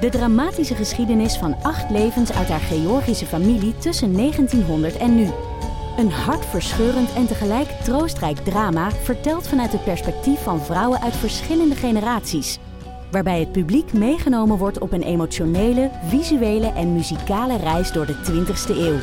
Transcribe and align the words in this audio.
de 0.00 0.08
dramatische 0.08 0.74
geschiedenis 0.74 1.36
van 1.36 1.56
acht 1.62 1.90
levens 1.90 2.32
uit 2.32 2.48
haar 2.48 2.60
Georgische 2.60 3.26
familie 3.26 3.78
tussen 3.78 4.12
1900 4.12 4.96
en 4.96 5.16
nu. 5.16 5.28
Een 5.96 6.10
hartverscheurend 6.10 7.12
en 7.12 7.26
tegelijk 7.26 7.68
troostrijk 7.68 8.38
drama 8.38 8.90
verteld 8.90 9.48
vanuit 9.48 9.72
het 9.72 9.84
perspectief 9.84 10.42
van 10.42 10.60
vrouwen 10.60 11.00
uit 11.00 11.16
verschillende 11.16 11.74
generaties 11.74 12.58
waarbij 13.10 13.40
het 13.40 13.52
publiek 13.52 13.92
meegenomen 13.92 14.58
wordt 14.58 14.78
op 14.78 14.92
een 14.92 15.02
emotionele, 15.02 15.90
visuele 16.04 16.72
en 16.72 16.92
muzikale 16.92 17.56
reis 17.56 17.92
door 17.92 18.06
de 18.06 18.14
20ste 18.14 18.76
eeuw. 18.76 18.98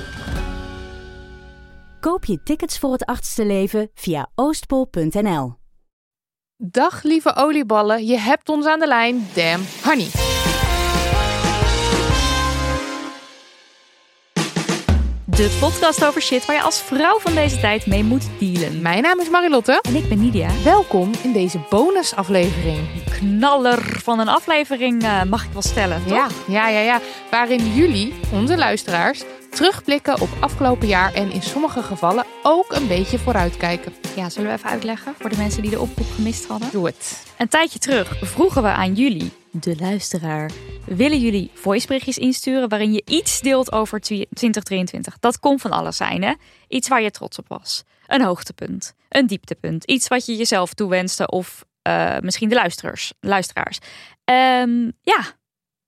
Koop 2.00 2.26
je 2.26 2.44
tickets 2.44 2.80
voor 2.80 2.92
het 2.92 3.06
achtste 3.06 3.46
leven 3.46 3.90
via 3.94 4.30
oostpol.nl. 4.36 5.54
Dag 6.58 7.04
lieve 7.04 7.36
olieballen, 7.36 8.06
je 8.06 8.18
hebt 8.18 8.50
ons 8.50 8.66
aan 8.66 8.80
de 8.80 8.88
lijn, 8.88 9.28
Damn 9.34 9.64
Honey. 9.84 10.27
De 15.38 15.58
podcast 15.60 16.06
over 16.06 16.22
shit 16.22 16.46
waar 16.46 16.56
je 16.56 16.62
als 16.62 16.82
vrouw 16.82 17.20
van 17.20 17.36
deze 17.36 17.60
tijd 17.60 17.86
mee 17.86 18.04
moet 18.04 18.30
dealen. 18.40 18.82
Mijn 18.82 19.02
naam 19.02 19.20
is 19.20 19.30
Marilotte. 19.30 19.80
En 19.82 19.96
ik 19.96 20.10
ben 20.10 20.20
Nidia. 20.20 20.50
Welkom 20.64 21.12
in 21.24 21.34
deze 21.34 21.60
bonusaflevering. 21.70 22.88
Knaller 23.20 24.00
van 24.04 24.20
een 24.20 24.28
aflevering 24.28 25.04
uh, 25.04 25.24
mag 25.24 25.46
ik 25.46 25.52
wel 25.52 25.62
stellen, 25.62 26.02
toch? 26.08 26.18
Ja, 26.18 26.28
ja, 26.48 26.68
ja, 26.68 26.80
ja. 26.80 27.02
Waarin 27.32 27.74
jullie, 27.74 28.14
onze 28.34 28.58
luisteraars, 28.58 29.24
terugblikken 29.50 30.22
op 30.22 30.30
afgelopen 30.40 30.88
jaar 30.88 31.14
en 31.14 31.32
in 31.32 31.42
sommige 31.42 31.84
gevallen 31.84 32.26
ook 32.44 32.72
een 32.74 32.88
beetje 32.88 33.20
vooruitkijken. 33.20 33.94
Ja, 34.16 34.30
zullen 34.30 34.50
we 34.50 34.58
even 34.58 34.70
uitleggen 34.70 35.14
voor 35.20 35.30
de 35.30 35.38
mensen 35.38 35.62
die 35.62 35.72
de 35.72 35.80
oproep 35.80 36.08
gemist 36.16 36.48
hadden? 36.48 36.70
Doe 36.72 36.86
het. 36.86 37.24
Een 37.38 37.48
tijdje 37.48 37.80
terug 37.80 38.18
vroegen 38.22 38.62
we 38.64 38.70
aan 38.70 38.94
jullie, 38.94 39.32
de 39.60 39.76
luisteraar, 39.80 40.52
willen 40.86 41.20
jullie 41.20 41.52
voiceberichtjes 41.54 42.18
insturen 42.18 42.70
waarin 42.70 42.94
je 42.94 43.02
iets 43.06 43.42
deelt 43.42 43.72
over 43.72 44.00
2023? 44.00 45.20
Dat 45.20 45.40
kon 45.40 45.60
van 45.60 45.72
alles 45.72 45.98
zijn, 45.98 46.24
hè? 46.24 46.34
Iets 46.68 46.88
waar 46.88 47.02
je 47.02 47.12
trots 47.12 47.40
op 47.40 47.48
was. 47.48 47.84
Een 48.08 48.22
hoogtepunt, 48.22 48.94
een 49.10 49.28
dieptepunt, 49.28 49.84
iets 49.84 50.08
wat 50.08 50.26
je 50.26 50.36
jezelf 50.36 50.74
toewenste 50.74 51.28
of 51.28 51.66
uh, 51.88 52.18
misschien 52.20 52.50
de 52.50 52.56
luisteraars. 52.56 53.14
luisteraars. 53.20 53.80
Um, 54.62 54.92
ja, 55.02 55.22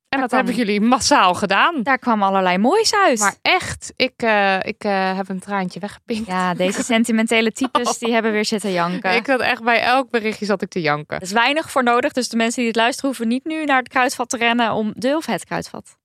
en 0.09 0.19
dat 0.19 0.31
hebben 0.31 0.55
jullie 0.55 0.81
massaal 0.81 1.33
gedaan. 1.33 1.83
Daar 1.83 1.97
kwam 1.97 2.23
allerlei 2.23 2.57
moois 2.57 2.95
uit. 2.95 3.19
Maar 3.19 3.35
echt, 3.41 3.93
ik, 3.95 4.23
uh, 4.23 4.59
ik 4.61 4.83
uh, 4.83 5.15
heb 5.17 5.29
een 5.29 5.39
traantje 5.39 5.79
weggepinkt. 5.79 6.27
Ja, 6.27 6.53
deze 6.53 6.83
sentimentele 6.83 7.51
types 7.51 7.97
die 7.97 8.13
hebben 8.15 8.31
weer 8.31 8.45
zitten 8.45 8.71
janken. 8.71 9.15
Ik 9.15 9.27
had 9.27 9.39
echt 9.39 9.63
bij 9.63 9.81
elk 9.81 10.09
berichtje 10.09 10.45
zat 10.45 10.61
ik 10.61 10.69
te 10.69 10.81
janken. 10.81 11.15
Er 11.15 11.21
is 11.21 11.31
weinig 11.31 11.71
voor 11.71 11.83
nodig, 11.83 12.13
dus 12.13 12.29
de 12.29 12.37
mensen 12.37 12.59
die 12.59 12.67
het 12.67 12.75
luisteren 12.75 13.09
hoeven 13.09 13.27
niet 13.27 13.45
nu 13.45 13.65
naar 13.65 13.77
het 13.77 13.89
kruidvat 13.89 14.29
te 14.29 14.37
rennen 14.37 14.73
om 14.73 14.93
de 14.95 15.15
of 15.15 15.25
het 15.25 15.45
kruidvat. 15.45 15.97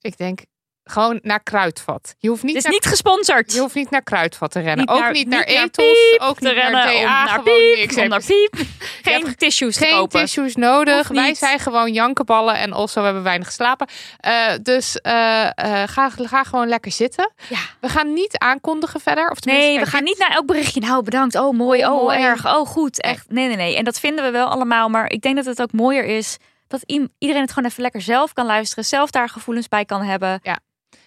Ik 0.00 0.16
denk, 0.16 0.40
gewoon 0.84 1.18
naar 1.22 1.42
Kruidvat. 1.42 2.14
Je 2.18 2.28
hoeft 2.28 2.42
niet 2.42 2.54
het 2.54 2.64
is 2.64 2.70
naar, 2.70 2.72
niet 2.80 2.86
gesponsord. 2.86 3.52
Je 3.52 3.60
hoeft 3.60 3.74
niet 3.74 3.90
naar 3.90 4.02
Kruidvat 4.02 4.50
te 4.50 4.60
rennen. 4.60 4.78
Niet 4.78 4.88
ook 4.88 5.00
naar, 5.00 5.12
niet 5.12 5.28
naar 5.28 5.44
Ethos. 5.44 6.18
ook 6.18 6.40
niet 6.40 6.52
rennen. 6.52 6.72
naar 6.72 6.86
DA. 6.86 6.98
Om 6.98 7.26
naar 7.26 7.42
piep. 7.42 7.76
niks. 7.76 7.96
Om 7.96 8.08
naar 8.08 8.22
piep. 8.26 8.54
Geen 9.02 9.36
tissues 9.36 9.76
Geen 9.76 9.90
kopen. 9.90 10.20
tissues 10.20 10.56
nodig. 10.56 11.08
Wij 11.08 11.34
zijn 11.34 11.58
gewoon 11.58 11.92
jankenballen. 11.92 12.54
En 12.56 12.72
also 12.72 13.02
hebben 13.02 13.22
we 13.22 13.28
weinig 13.28 13.46
geslapen. 13.46 13.88
Uh, 14.26 14.46
dus 14.62 14.98
uh, 15.06 15.12
uh, 15.12 15.82
ga, 15.86 16.10
ga 16.10 16.42
gewoon 16.44 16.68
lekker 16.68 16.92
zitten. 16.92 17.32
Ja. 17.48 17.58
We 17.80 17.88
gaan 17.88 18.12
niet 18.12 18.38
aankondigen 18.38 19.00
verder. 19.00 19.30
Of 19.30 19.40
Nee, 19.44 19.78
we 19.78 19.86
gaan 19.86 20.04
niet 20.04 20.18
naar 20.18 20.30
elk 20.30 20.46
berichtje. 20.46 20.80
Nou, 20.80 21.02
bedankt. 21.02 21.34
Oh, 21.36 21.52
mooi. 21.56 21.84
Oh, 21.86 21.92
Oh, 21.92 22.02
mooi. 22.02 22.18
erg. 22.18 22.46
Oh, 22.46 22.66
goed. 22.66 23.00
Echt. 23.00 23.30
Nee, 23.30 23.46
nee, 23.46 23.56
nee. 23.56 23.76
En 23.76 23.84
dat 23.84 24.00
vinden 24.00 24.24
we 24.24 24.30
wel 24.30 24.46
allemaal. 24.46 24.88
Maar 24.88 25.10
ik 25.10 25.20
denk 25.20 25.36
dat 25.36 25.44
het 25.44 25.62
ook 25.62 25.72
mooier 25.72 26.04
is 26.04 26.36
dat 26.68 26.82
iedereen 27.18 27.42
het 27.42 27.52
gewoon 27.52 27.70
even 27.70 27.82
lekker 27.82 28.00
zelf 28.02 28.32
kan 28.32 28.46
luisteren. 28.46 28.84
Zelf 28.84 29.10
daar 29.10 29.28
gevoelens 29.28 29.68
bij 29.68 29.84
kan 29.84 30.02
hebben. 30.02 30.40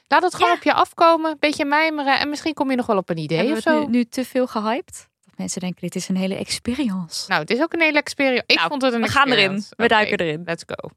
Laat 0.08 0.24
het 0.24 0.34
gewoon 0.36 0.50
Ja. 0.50 0.56
op 0.56 0.64
je 0.64 0.74
afkomen. 0.74 1.38
Beetje 1.40 1.66
mijmeren. 1.66 2.20
En 2.20 2.30
misschien 2.30 2.54
kom 2.54 2.70
je 2.70 2.76
nog 2.76 2.86
wel 2.86 2.98
op 2.98 3.10
een 3.10 3.18
idee 3.18 3.38
Hebben 3.38 3.58
of 3.58 3.64
we 3.64 3.70
het 3.70 3.80
zo. 3.80 3.86
nu, 3.86 3.98
nu 3.98 4.04
te 4.06 4.26
veel 4.26 4.48
gehyped? 4.48 5.08
Dat 5.26 5.34
mensen 5.38 5.62
denken, 5.62 5.82
dit 5.82 5.96
is 5.96 6.10
een 6.10 6.16
hele 6.18 6.36
experience. 6.36 7.26
Nou, 7.28 7.42
het 7.42 7.50
is 7.50 7.62
ook 7.62 7.74
een 7.74 7.82
hele 7.82 7.98
experience. 8.00 8.44
Ik 8.48 8.56
Nou, 8.56 8.68
vond 8.70 8.82
het 8.82 8.94
een 8.94 9.02
we 9.02 9.08
gaan 9.08 9.32
erin. 9.32 9.64
We 9.78 9.88
duiken 9.88 10.18
erin. 10.18 10.42
Let's 10.46 10.64
go. 10.68 10.90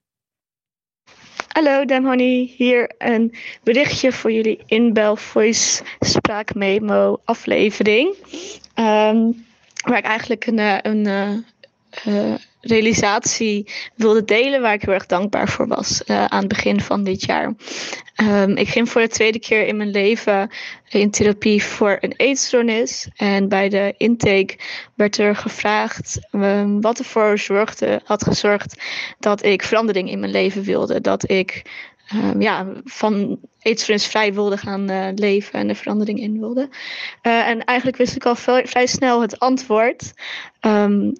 Hallo 1.49 1.85
Dam 1.85 2.07
Honey, 2.07 2.53
hier 2.57 2.95
een 2.99 3.35
berichtje 3.63 4.13
voor 4.13 4.33
jullie 4.33 4.61
inbel 4.67 5.17
voice 5.17 5.83
spraakmemo 6.01 7.21
aflevering. 7.25 8.15
Ehm, 8.75 9.31
waar 9.85 9.99
ik 9.99 10.05
eigenlijk 10.05 10.47
een, 10.47 10.59
eh, 10.59 10.79
een 10.83 11.07
eh, 11.07 12.33
eh, 12.33 12.39
realisatie 12.61 13.71
wilde 13.95 14.25
delen 14.25 14.61
waar 14.61 14.75
ik 14.75 14.83
heel 14.83 14.95
erg 14.95 15.07
dankbaar 15.07 15.49
voor 15.49 15.67
was 15.69 16.05
eh, 16.05 16.25
aan 16.25 16.39
het 16.39 16.49
begin 16.49 16.81
van 16.81 17.05
dit 17.05 17.25
jaar. 17.25 17.55
Ehm, 18.15 18.51
ik 18.51 18.69
ging 18.69 18.89
voor 18.89 19.01
de 19.01 19.09
tweede 19.09 19.39
keer 19.39 19.67
in 19.67 19.77
mijn 19.77 19.91
leven 19.91 20.51
in 20.89 21.11
therapie 21.11 21.65
voor 21.65 21.97
een 22.01 22.15
eetstoornis. 22.17 23.09
En 23.17 23.49
bij 23.49 23.69
de 23.69 23.95
intake 23.97 24.59
werd 24.95 25.19
er 25.19 25.37
gevraagd 25.37 26.19
ehm, 26.31 26.81
wat 26.81 26.99
ervoor 26.99 27.39
zorgde, 27.39 28.01
had 28.05 28.25
gezorgd 28.25 28.83
dat 29.19 29.45
ik 29.45 29.63
verandering 29.63 30.11
in 30.11 30.21
mijn 30.21 30.33
leven 30.33 30.63
wilde. 30.63 31.01
Dat 31.01 31.31
ik 31.31 31.63
ehm, 32.09 32.41
ja, 32.41 32.67
van 32.85 33.39
eetstoornis 33.63 34.07
vrij 34.07 34.35
wilde 34.35 34.57
gaan 34.57 34.89
eh, 34.89 35.09
leven 35.15 35.59
en 35.59 35.69
er 35.69 35.75
verandering 35.75 36.21
in 36.21 36.39
wilde. 36.39 36.69
Eh, 37.23 37.49
en 37.49 37.65
eigenlijk 37.65 37.99
wist 37.99 38.17
ik 38.17 38.27
al 38.27 38.37
vrij, 38.37 38.87
snel 38.87 39.21
het 39.21 39.39
antwoord. 39.39 40.13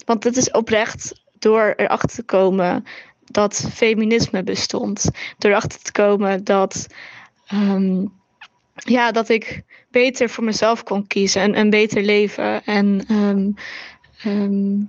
Want 0.05 0.25
het 0.25 0.37
is 0.37 0.51
oprecht 0.51 1.27
door 1.39 1.75
erachter 1.77 2.09
te 2.09 2.23
komen 2.23 2.85
dat 3.25 3.69
feminisme 3.73 4.43
bestond. 4.43 5.11
Door 5.39 5.51
erachter 5.51 5.83
te 5.83 5.93
komen 5.93 6.45
dat, 6.45 6.87
ehm, 7.47 8.07
ja, 8.75 9.13
dat 9.13 9.29
ik 9.29 9.63
beter 9.91 10.29
voor 10.29 10.45
mezelf 10.45 10.83
kon 10.83 11.07
kiezen 11.07 11.43
en 11.43 11.59
een 11.59 11.71
beter 11.71 12.03
leven. 12.03 12.65
En 12.65 13.05
ehm, 13.09 13.51
ehm, 14.23 14.87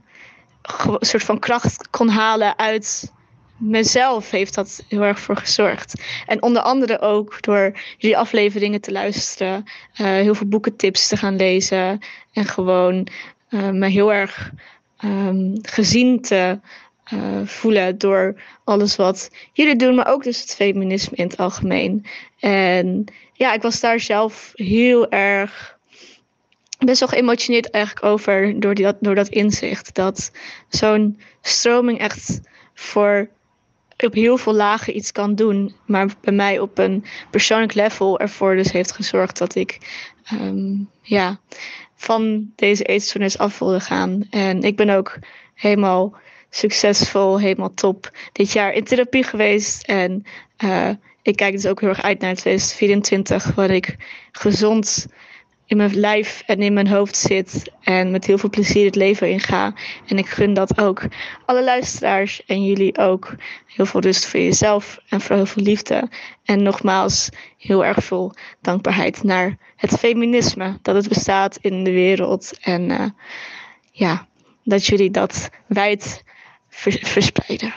een 0.62 0.98
soort 1.00 1.24
van 1.24 1.40
kracht 1.40 1.90
kon 1.90 2.10
halen 2.10 2.58
uit 2.58 3.12
mezelf 3.60 4.32
heeft 4.32 4.56
dat 4.56 4.84
heel 4.88 5.02
erg 5.02 5.20
voor 5.20 5.38
gezorgd. 5.38 6.02
En 6.26 6.42
onder 6.42 6.62
andere 6.62 7.00
ook 7.00 7.42
door 7.42 7.80
jullie 7.98 8.18
afleveringen 8.18 8.82
te 8.82 8.92
luisteren, 8.92 9.64
eh, 9.94 10.06
heel 10.06 10.36
veel 10.36 10.48
boekentips 10.48 11.08
te 11.08 11.18
gaan 11.18 11.36
lezen 11.36 12.00
en 12.34 12.46
gewoon 12.46 13.08
eh, 13.50 13.70
me 13.70 13.88
heel 13.88 14.14
erg 14.14 14.52
ehm, 15.00 15.56
gezien 15.62 16.22
te 16.22 16.60
eh, 17.04 17.42
voelen 17.46 17.98
door 17.98 18.42
alles 18.64 18.96
wat 18.96 19.32
jullie 19.54 19.76
doen, 19.76 19.96
maar 19.96 20.08
ook 20.08 20.24
dus 20.24 20.42
het 20.42 20.56
feminisme 20.56 21.18
in 21.18 21.28
het 21.28 21.38
algemeen. 21.38 22.06
En 22.40 23.06
ja, 23.34 23.54
ik 23.54 23.62
was 23.62 23.80
daar 23.80 24.00
zelf 24.00 24.52
heel 24.54 25.10
erg 25.10 25.78
best 26.86 27.00
wel 27.00 27.10
geëmotioneerd 27.10 27.70
eigenlijk 27.70 28.06
over 28.06 28.60
door, 28.60 28.74
die, 28.74 28.94
door 29.00 29.16
dat 29.16 29.28
inzicht. 29.28 29.96
Dat 29.96 30.32
zo'n 30.68 31.20
stroming 31.42 32.00
echt 32.00 32.40
voor 32.74 33.30
op 34.06 34.14
heel 34.14 34.38
veel 34.38 34.54
lagen 34.54 34.96
iets 34.96 35.12
kan 35.12 35.36
doen, 35.36 35.76
maar 35.86 36.08
bij 36.22 36.34
mij 36.34 36.60
op 36.60 36.78
een 36.78 37.06
persoonlijk 37.30 37.74
level 37.74 38.20
ervoor 38.20 38.56
dus 38.56 38.72
heeft 38.72 38.92
gezorgd 38.92 39.38
dat 39.38 39.56
ik 39.56 39.78
ehm, 40.24 40.76
ja, 41.02 41.40
van 41.96 42.52
deze 42.56 42.84
eetstoornis 42.84 43.38
af 43.38 43.60
wilde 43.60 43.80
gaan. 43.80 44.24
En 44.30 44.62
ik 44.62 44.76
ben 44.76 44.90
ook 44.90 45.18
helemaal 45.54 46.18
succesvol, 46.50 47.40
helemaal 47.40 47.74
top 47.74 48.12
dit 48.32 48.52
jaar 48.52 48.74
in 48.74 48.84
therapie 48.84 49.24
geweest. 49.24 49.84
En 49.84 50.24
eh, 50.58 50.90
ik 51.22 51.36
kijk 51.36 51.54
dus 51.54 51.66
ook 51.66 51.80
heel 51.80 51.90
erg 51.90 52.02
uit 52.02 52.20
naar 52.20 52.36
2024, 52.36 53.56
waar 53.56 53.70
ik 53.70 53.96
gezond 54.32 55.08
in 55.70 55.78
mijn 55.78 55.96
lijf 55.96 56.44
en 56.46 56.62
in 56.62 56.74
mijn 56.74 56.88
hoofd 56.88 57.16
zit 57.16 57.72
en 57.82 58.12
met 58.12 58.26
heel 58.26 58.38
veel 58.38 58.50
plezier 58.50 58.86
het 58.86 58.96
leven 58.96 59.30
inga. 59.30 59.74
En 60.08 60.18
ik 60.18 60.28
gun 60.28 60.54
dat 60.54 60.82
ook 60.82 61.02
alle 61.46 61.64
luisteraars 61.64 62.46
en 62.46 62.66
jullie 62.66 62.98
ook. 62.98 63.36
Heel 63.66 63.86
veel 63.86 64.02
rust 64.02 64.26
voor 64.26 64.40
jezelf 64.40 65.00
en 65.10 65.22
voor 65.22 65.36
heel 65.36 65.46
veel 65.46 65.64
liefde. 65.64 66.10
En 66.44 66.64
nogmaals, 66.64 67.30
heel 67.58 67.86
erg 67.86 68.04
veel 68.04 68.34
dankbaarheid 68.62 69.24
naar 69.24 69.58
het 69.76 69.92
feminisme 69.92 70.80
dat 70.82 70.96
het 70.96 71.08
bestaat 71.08 71.58
in 71.62 71.84
de 71.84 71.92
wereld. 71.92 72.58
En 72.62 72.92
eh, 72.92 73.06
ja, 73.92 74.28
dat 74.64 74.86
jullie 74.86 75.12
dat 75.12 75.50
wijd 75.68 76.24
vers- 76.70 77.10
verspreiden. 77.10 77.74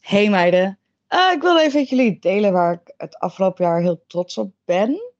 Hey 0.00 0.30
meiden, 0.30 0.78
Uh, 1.08 1.32
ik 1.32 1.42
wil 1.42 1.58
even 1.58 1.80
met 1.80 1.88
jullie 1.88 2.18
delen 2.18 2.52
waar 2.52 2.72
ik 2.72 2.94
het 2.96 3.18
afgelopen 3.18 3.64
jaar 3.64 3.80
heel 3.80 4.04
trots 4.06 4.38
op 4.38 4.52
ben. 4.64 5.13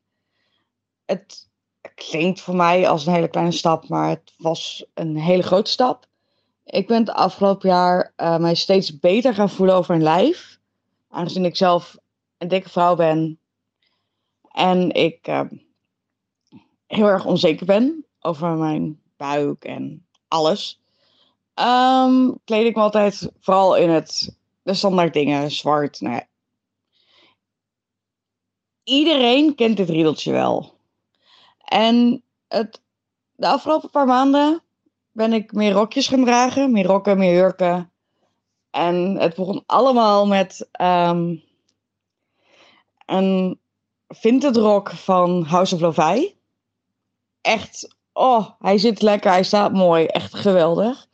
Het 1.05 1.49
klinkt 1.95 2.41
voor 2.41 2.57
mij 2.57 2.89
als 2.89 3.07
een 3.07 3.13
hele 3.13 3.29
kleine 3.29 3.53
stap, 3.53 3.89
maar 3.89 4.09
het 4.09 4.35
was 4.37 4.85
een 4.95 5.17
hele 5.17 5.43
grote 5.43 5.71
stap. 5.71 6.07
Ik 6.65 6.87
ben 6.87 6.99
het 6.99 7.11
afgelopen 7.11 7.69
jaar 7.69 8.13
uh, 8.17 8.37
mij 8.37 8.55
steeds 8.55 8.99
beter 8.99 9.35
gaan 9.35 9.51
voelen 9.51 9.75
over 9.75 9.91
mijn 9.91 10.03
lijf. 10.03 10.59
Aangezien 11.09 11.45
ik 11.45 11.57
zelf 11.57 11.97
een 12.39 12.49
dikke 12.49 12.69
vrouw 12.69 12.95
ben 12.95 13.39
en 14.53 14.91
ik 14.91 15.29
uh, 15.29 15.41
heel 16.87 17.07
erg 17.07 17.25
onzeker 17.25 17.67
ben 17.67 18.07
over 18.21 18.49
mijn 18.49 19.01
buik 19.17 19.65
en 19.65 20.07
alles. 20.29 20.83
Um, 21.55 22.39
kleed 22.45 22.67
ik 22.67 22.77
me 22.77 22.83
altijd 22.83 23.31
vooral 23.41 23.77
in 23.77 23.91
het, 23.91 24.37
de 24.63 24.75
standaard 24.75 25.13
dingen, 25.13 25.51
zwart. 25.51 26.01
Nou 26.01 26.15
ja. 26.15 26.27
Iedereen 28.83 29.55
kent 29.55 29.77
dit 29.77 29.89
riedeltje 29.89 30.33
wel. 30.33 30.74
En 31.65 32.23
het, 32.49 32.81
de 33.33 33.49
afgelopen 33.49 33.91
paar 33.91 34.07
maanden 34.07 34.63
ben 35.13 35.33
ik 35.33 35.53
meer 35.53 35.73
rokjes 35.73 36.09
gaan 36.09 36.25
dragen. 36.25 36.73
Meer 36.73 36.87
rokken, 36.87 37.19
meer 37.19 37.35
jurken. 37.35 37.93
En 38.71 39.17
het 39.19 39.35
begon 39.35 39.63
allemaal 39.67 40.27
met 40.27 40.69
um, 40.81 41.43
een 43.07 43.61
vintage 44.09 44.61
rok 44.61 44.91
van 44.91 45.45
House 45.45 45.75
of 45.75 45.81
Lovai. 45.81 46.37
Echt, 47.41 47.97
oh, 48.13 48.51
hij 48.59 48.79
zit 48.79 49.03
lekker, 49.03 49.31
hij 49.31 49.43
staat 49.43 49.73
mooi. 49.73 50.07
Echt 50.07 50.35
geweldig. 50.35 51.07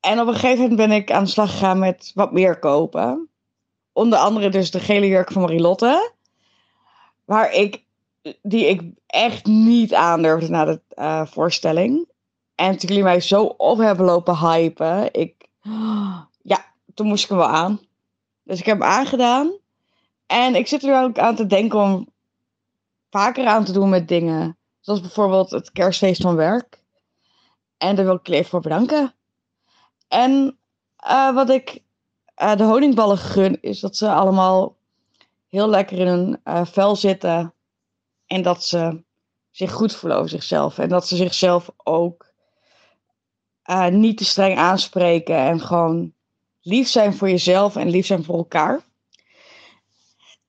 En 0.00 0.20
op 0.20 0.26
een 0.26 0.34
gegeven 0.34 0.58
moment 0.58 0.76
ben 0.76 0.92
ik 0.92 1.12
aan 1.12 1.24
de 1.24 1.30
slag 1.30 1.50
gegaan 1.50 1.78
met 1.78 2.10
wat 2.14 2.32
meer 2.32 2.58
kopen. 2.58 3.28
Onder 3.92 4.18
andere 4.18 4.48
dus 4.48 4.70
de 4.70 4.80
gele 4.80 5.06
jurk 5.06 5.32
van 5.32 5.42
Marilotte. 5.42 6.12
Waar 7.24 7.52
ik, 7.52 7.84
die 8.42 8.66
ik 8.66 8.82
echt 9.06 9.46
niet 9.46 9.94
aandurfde 9.94 10.48
na 10.48 10.64
de 10.64 10.80
uh, 10.94 11.26
voorstelling. 11.26 12.08
En 12.54 12.78
toen 12.78 12.88
jullie 12.88 13.02
mij 13.02 13.20
zo 13.20 13.44
op 13.44 13.78
hebben 13.78 14.06
lopen 14.06 14.36
hypen. 14.36 15.12
Ik, 15.12 15.48
ja, 16.42 16.64
toen 16.94 17.06
moest 17.06 17.22
ik 17.22 17.28
hem 17.28 17.38
wel 17.38 17.48
aan. 17.48 17.80
Dus 18.42 18.58
ik 18.58 18.66
heb 18.66 18.78
hem 18.78 18.88
aangedaan. 18.88 19.52
En 20.26 20.54
ik 20.54 20.66
zit 20.66 20.82
er 20.82 21.02
ook 21.02 21.18
aan 21.18 21.34
te 21.36 21.46
denken 21.46 21.78
om 21.78 22.08
vaker 23.10 23.46
aan 23.46 23.64
te 23.64 23.72
doen 23.72 23.88
met 23.88 24.08
dingen. 24.08 24.56
Zoals 24.80 25.00
bijvoorbeeld 25.00 25.50
het 25.50 25.72
kerstfeest 25.72 26.22
van 26.22 26.36
werk. 26.36 26.82
En 27.78 27.96
daar 27.96 28.04
wil 28.04 28.14
ik 28.14 28.28
even 28.28 28.50
voor 28.50 28.60
bedanken. 28.60 29.14
En 30.08 30.58
uh, 31.06 31.34
wat 31.34 31.50
ik 31.50 31.82
uh, 32.42 32.56
de 32.56 32.64
honingballen 32.64 33.18
gun, 33.18 33.58
is 33.60 33.80
dat 33.80 33.96
ze 33.96 34.12
allemaal 34.12 34.76
heel 35.48 35.68
lekker 35.68 35.98
in 35.98 36.06
hun 36.06 36.40
vel 36.66 36.96
zitten. 36.96 37.54
En 38.32 38.42
dat 38.42 38.64
ze 38.64 39.02
zich 39.50 39.72
goed 39.72 39.94
voelen 39.94 40.18
over 40.18 40.30
zichzelf. 40.30 40.78
En 40.78 40.88
dat 40.88 41.08
ze 41.08 41.16
zichzelf 41.16 41.70
ook 41.76 42.32
niet 43.90 44.16
te 44.16 44.24
streng 44.24 44.58
aanspreken. 44.58 45.36
En 45.36 45.60
gewoon 45.60 46.12
lief 46.60 46.88
zijn 46.88 47.14
voor 47.14 47.28
jezelf 47.28 47.76
en 47.76 47.90
lief 47.90 48.06
zijn 48.06 48.24
voor 48.24 48.36
elkaar. 48.36 48.72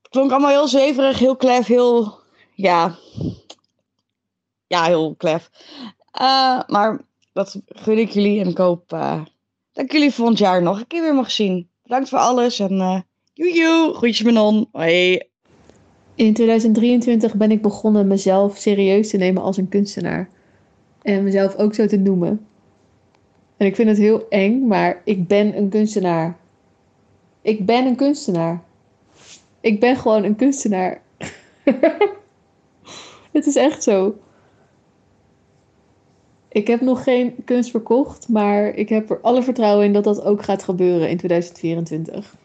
Het 0.02 0.08
klonk 0.10 0.30
allemaal 0.30 0.50
heel 0.50 0.68
zweverig, 0.68 1.18
heel 1.18 1.36
klef, 1.36 1.66
heel. 1.66 2.18
Ja. 2.54 2.96
Ja, 4.66 4.84
heel 4.84 5.14
klef. 5.14 5.50
maar 6.66 7.00
dat 7.32 7.60
gun 7.66 7.98
ik 7.98 8.10
jullie 8.10 8.40
en 8.40 8.48
ik 8.48 8.58
hoop 8.58 8.88
dat 8.88 9.84
ik 9.84 9.92
jullie 9.92 10.12
volgend 10.12 10.38
jaar 10.38 10.62
nog 10.62 10.78
een 10.78 10.86
keer 10.86 11.02
weer 11.02 11.14
mag 11.14 11.30
zien. 11.30 11.70
Bedankt 11.82 12.08
voor 12.08 12.18
alles 12.18 12.58
en 12.58 13.06
joejoe, 13.32 13.94
groetjes 13.94 14.22
Manon. 14.22 14.68
Hoi. 14.72 15.32
In 16.14 16.34
2023 16.34 17.34
ben 17.34 17.50
ik 17.50 17.62
begonnen 17.62 18.06
mezelf 18.06 18.56
serieus 18.56 19.10
te 19.10 19.16
nemen 19.16 19.42
als 19.42 19.56
een 19.56 19.68
kunstenaar. 19.68 20.28
En 21.02 21.24
mezelf 21.24 21.56
ook 21.56 21.74
zo 21.74 21.86
te 21.86 21.96
noemen. 21.96 22.46
En 23.56 23.66
ik 23.66 23.74
vind 23.74 23.88
het 23.88 23.98
heel 23.98 24.28
eng, 24.28 24.66
maar 24.66 25.00
ik 25.04 25.26
ben 25.26 25.56
een 25.56 25.68
kunstenaar. 25.68 26.36
Ik 27.42 27.66
ben 27.66 27.86
een 27.86 27.96
kunstenaar. 27.96 28.62
Ik 29.60 29.80
ben 29.80 29.96
gewoon 29.96 30.24
een 30.24 30.36
kunstenaar. 30.36 31.02
het 33.32 33.46
is 33.46 33.56
echt 33.56 33.82
zo. 33.82 34.18
Ik 36.48 36.66
heb 36.66 36.80
nog 36.80 37.02
geen 37.02 37.34
kunst 37.44 37.70
verkocht, 37.70 38.28
maar 38.28 38.74
ik 38.74 38.88
heb 38.88 39.10
er 39.10 39.20
alle 39.20 39.42
vertrouwen 39.42 39.86
in 39.86 39.92
dat 39.92 40.04
dat 40.04 40.22
ook 40.22 40.42
gaat 40.42 40.62
gebeuren 40.62 41.08
in 41.08 41.16
2024. 41.16 42.36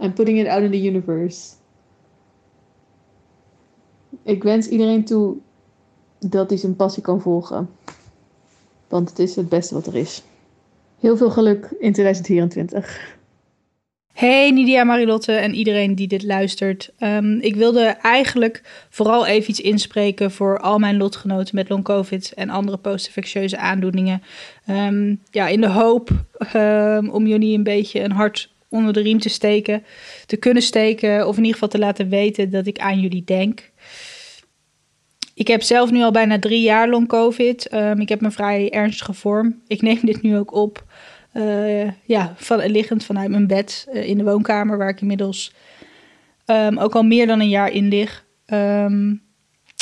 I'm 0.00 0.12
putting 0.12 0.40
it 0.40 0.46
out 0.46 0.62
in 0.62 0.70
the 0.70 0.86
universe. 0.86 1.57
Ik 4.28 4.42
wens 4.42 4.68
iedereen 4.68 5.04
toe 5.04 5.36
dat 6.18 6.48
hij 6.48 6.58
zijn 6.58 6.76
passie 6.76 7.02
kan 7.02 7.20
volgen. 7.20 7.70
Want 8.88 9.08
het 9.08 9.18
is 9.18 9.36
het 9.36 9.48
beste 9.48 9.74
wat 9.74 9.86
er 9.86 9.94
is. 9.94 10.22
Heel 11.00 11.16
veel 11.16 11.30
geluk 11.30 11.64
in 11.78 11.92
2024. 11.92 13.16
Hey 14.12 14.50
Nidia 14.50 14.84
Marilotte 14.84 15.32
en 15.32 15.54
iedereen 15.54 15.94
die 15.94 16.08
dit 16.08 16.22
luistert. 16.22 16.92
Um, 16.98 17.40
ik 17.40 17.56
wilde 17.56 17.84
eigenlijk 18.02 18.86
vooral 18.90 19.26
even 19.26 19.50
iets 19.50 19.60
inspreken 19.60 20.30
voor 20.30 20.58
al 20.58 20.78
mijn 20.78 20.96
lotgenoten 20.96 21.54
met 21.54 21.68
long 21.68 21.84
covid 21.84 22.32
en 22.34 22.50
andere 22.50 22.76
post-infectieuze 22.76 23.58
aandoeningen. 23.58 24.22
Um, 24.70 25.22
ja, 25.30 25.46
in 25.46 25.60
de 25.60 25.70
hoop 25.70 26.10
um, 26.54 27.08
om 27.08 27.26
jullie 27.26 27.56
een 27.56 27.62
beetje 27.62 28.00
een 28.00 28.12
hart 28.12 28.54
onder 28.68 28.92
de 28.92 29.00
riem 29.00 29.18
te 29.18 29.28
steken, 29.28 29.84
te 30.26 30.36
kunnen 30.36 30.62
steken 30.62 31.26
of 31.26 31.32
in 31.36 31.42
ieder 31.42 31.52
geval 31.52 31.68
te 31.68 31.78
laten 31.78 32.08
weten 32.08 32.50
dat 32.50 32.66
ik 32.66 32.78
aan 32.78 33.00
jullie 33.00 33.24
denk. 33.24 33.70
Ik 35.38 35.48
heb 35.48 35.62
zelf 35.62 35.90
nu 35.90 36.02
al 36.02 36.10
bijna 36.10 36.38
drie 36.38 36.60
jaar 36.60 36.88
long 36.88 37.08
covid. 37.08 37.68
ik 37.98 38.08
heb 38.08 38.22
een 38.22 38.32
vrij 38.32 38.70
ernstige 38.70 39.12
vorm. 39.12 39.62
Ik 39.66 39.82
neem 39.82 39.98
dit 40.02 40.22
nu 40.22 40.36
ook 40.36 40.52
op 40.52 40.84
uh, 41.34 41.90
ja, 42.04 42.32
van, 42.36 42.66
liggend 42.66 43.04
vanuit 43.04 43.30
mijn 43.30 43.46
bed 43.46 43.86
uh, 43.92 44.08
in 44.08 44.18
de 44.18 44.24
woonkamer, 44.24 44.78
waar 44.78 44.88
ik 44.88 45.00
inmiddels 45.00 45.52
um, 46.46 46.78
ook 46.78 46.94
al 46.94 47.02
meer 47.02 47.26
dan 47.26 47.40
een 47.40 47.48
jaar 47.48 47.70
in 47.72 47.88
lig. 47.88 48.24
Um, 48.46 49.22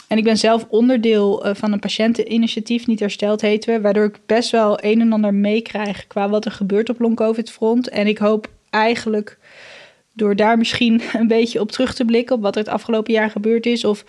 en 0.09 0.19
ik 0.19 0.25
ben 0.25 0.39
zelf 0.39 0.67
onderdeel 0.69 1.47
uh, 1.47 1.55
van 1.55 1.73
een 1.73 1.79
patiënteninitiatief, 1.79 2.87
Niet 2.87 3.01
Hersteld 3.01 3.41
heten 3.41 3.75
we, 3.75 3.81
waardoor 3.81 4.05
ik 4.05 4.19
best 4.27 4.51
wel 4.51 4.85
een 4.85 5.01
en 5.01 5.13
ander 5.13 5.35
meekrijg 5.35 6.07
qua 6.07 6.29
wat 6.29 6.45
er 6.45 6.51
gebeurt 6.51 6.89
op 6.89 7.01
long-covid 7.01 7.51
front. 7.51 7.89
En 7.89 8.07
ik 8.07 8.19
hoop 8.19 8.49
eigenlijk 8.71 9.39
door 10.13 10.37
daar 10.37 10.59
misschien 10.59 11.03
een 11.21 11.29
beetje 11.29 11.61
op 11.61 11.73
terug 11.73 11.95
te 11.95 12.05
blikken, 12.05 12.37
op 12.37 12.43
wat 12.43 12.55
er 12.55 12.63
het 12.63 12.73
afgelopen 12.73 13.13
jaar 13.13 13.31
gebeurd 13.31 13.67
is, 13.67 13.85
of 13.85 14.05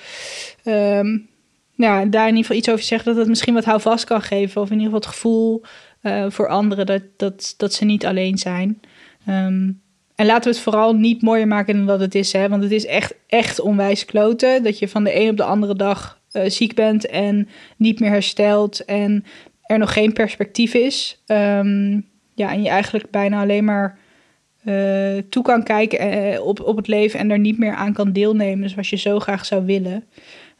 nou, 1.77 2.09
daar 2.09 2.27
in 2.27 2.35
ieder 2.35 2.41
geval 2.41 2.57
iets 2.57 2.69
over 2.69 2.83
zeggen, 2.83 3.07
dat 3.07 3.17
het 3.17 3.27
misschien 3.27 3.53
wat 3.53 3.65
houvast 3.65 4.05
kan 4.05 4.21
geven, 4.21 4.61
of 4.61 4.71
in 4.71 4.79
ieder 4.79 4.93
geval 4.93 4.99
het 4.99 5.15
gevoel 5.15 5.63
uh, 6.01 6.25
voor 6.29 6.47
anderen 6.47 6.85
dat, 6.85 7.01
dat, 7.17 7.53
dat 7.57 7.73
ze 7.73 7.85
niet 7.85 8.05
alleen 8.05 8.37
zijn. 8.37 8.81
Um, 9.29 9.81
en 10.15 10.25
laten 10.25 10.43
we 10.43 10.55
het 10.55 10.59
vooral 10.59 10.93
niet 10.93 11.21
mooier 11.21 11.47
maken 11.47 11.77
dan 11.77 11.85
dat 11.85 11.99
het 11.99 12.15
is. 12.15 12.31
Hè? 12.33 12.49
Want 12.49 12.63
het 12.63 12.71
is 12.71 12.85
echt, 12.85 13.15
echt 13.27 13.59
onwijs 13.59 14.05
kloten. 14.05 14.63
Dat 14.63 14.79
je 14.79 14.87
van 14.87 15.03
de 15.03 15.19
een 15.21 15.29
op 15.29 15.37
de 15.37 15.43
andere 15.43 15.75
dag 15.75 16.21
uh, 16.31 16.49
ziek 16.49 16.75
bent 16.75 17.05
en 17.05 17.49
niet 17.77 17.99
meer 17.99 18.09
herstelt. 18.09 18.85
En 18.85 19.23
er 19.61 19.77
nog 19.77 19.93
geen 19.93 20.13
perspectief 20.13 20.73
is. 20.73 21.23
Um, 21.25 22.05
ja, 22.35 22.51
en 22.51 22.61
je 22.61 22.69
eigenlijk 22.69 23.11
bijna 23.11 23.41
alleen 23.41 23.63
maar 23.63 23.97
uh, 24.65 25.17
toe 25.29 25.43
kan 25.43 25.63
kijken 25.63 26.43
op, 26.43 26.59
op 26.61 26.77
het 26.77 26.87
leven 26.87 27.19
en 27.19 27.31
er 27.31 27.39
niet 27.39 27.57
meer 27.57 27.73
aan 27.73 27.93
kan 27.93 28.11
deelnemen 28.11 28.69
zoals 28.69 28.89
je 28.89 28.95
zo 28.95 29.19
graag 29.19 29.45
zou 29.45 29.65
willen. 29.65 30.03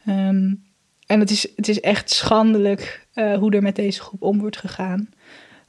Um, 0.08 0.66
en 1.08 1.20
het 1.20 1.30
is, 1.30 1.46
het 1.56 1.68
is 1.68 1.80
echt 1.80 2.10
schandelijk 2.10 3.06
uh, 3.14 3.34
hoe 3.34 3.52
er 3.52 3.62
met 3.62 3.76
deze 3.76 4.00
groep 4.00 4.22
om 4.22 4.38
wordt 4.38 4.56
gegaan. 4.56 5.08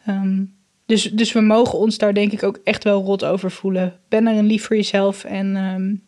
Um, 0.08 0.56
dus, 0.86 1.04
dus 1.04 1.32
we 1.32 1.42
mogen 1.42 1.80
ons 1.80 1.98
daar 1.98 2.14
denk 2.14 2.32
ik 2.32 2.44
ook 2.44 2.60
echt 2.64 2.84
wel 2.84 3.04
rot 3.04 3.26
over 3.26 3.52
voelen. 3.52 4.00
Ben 4.08 4.28
er 4.28 4.38
een 4.38 4.46
lief 4.46 4.66
voor 4.66 4.76
jezelf. 4.76 5.24
En 5.24 5.56
um, 5.56 6.04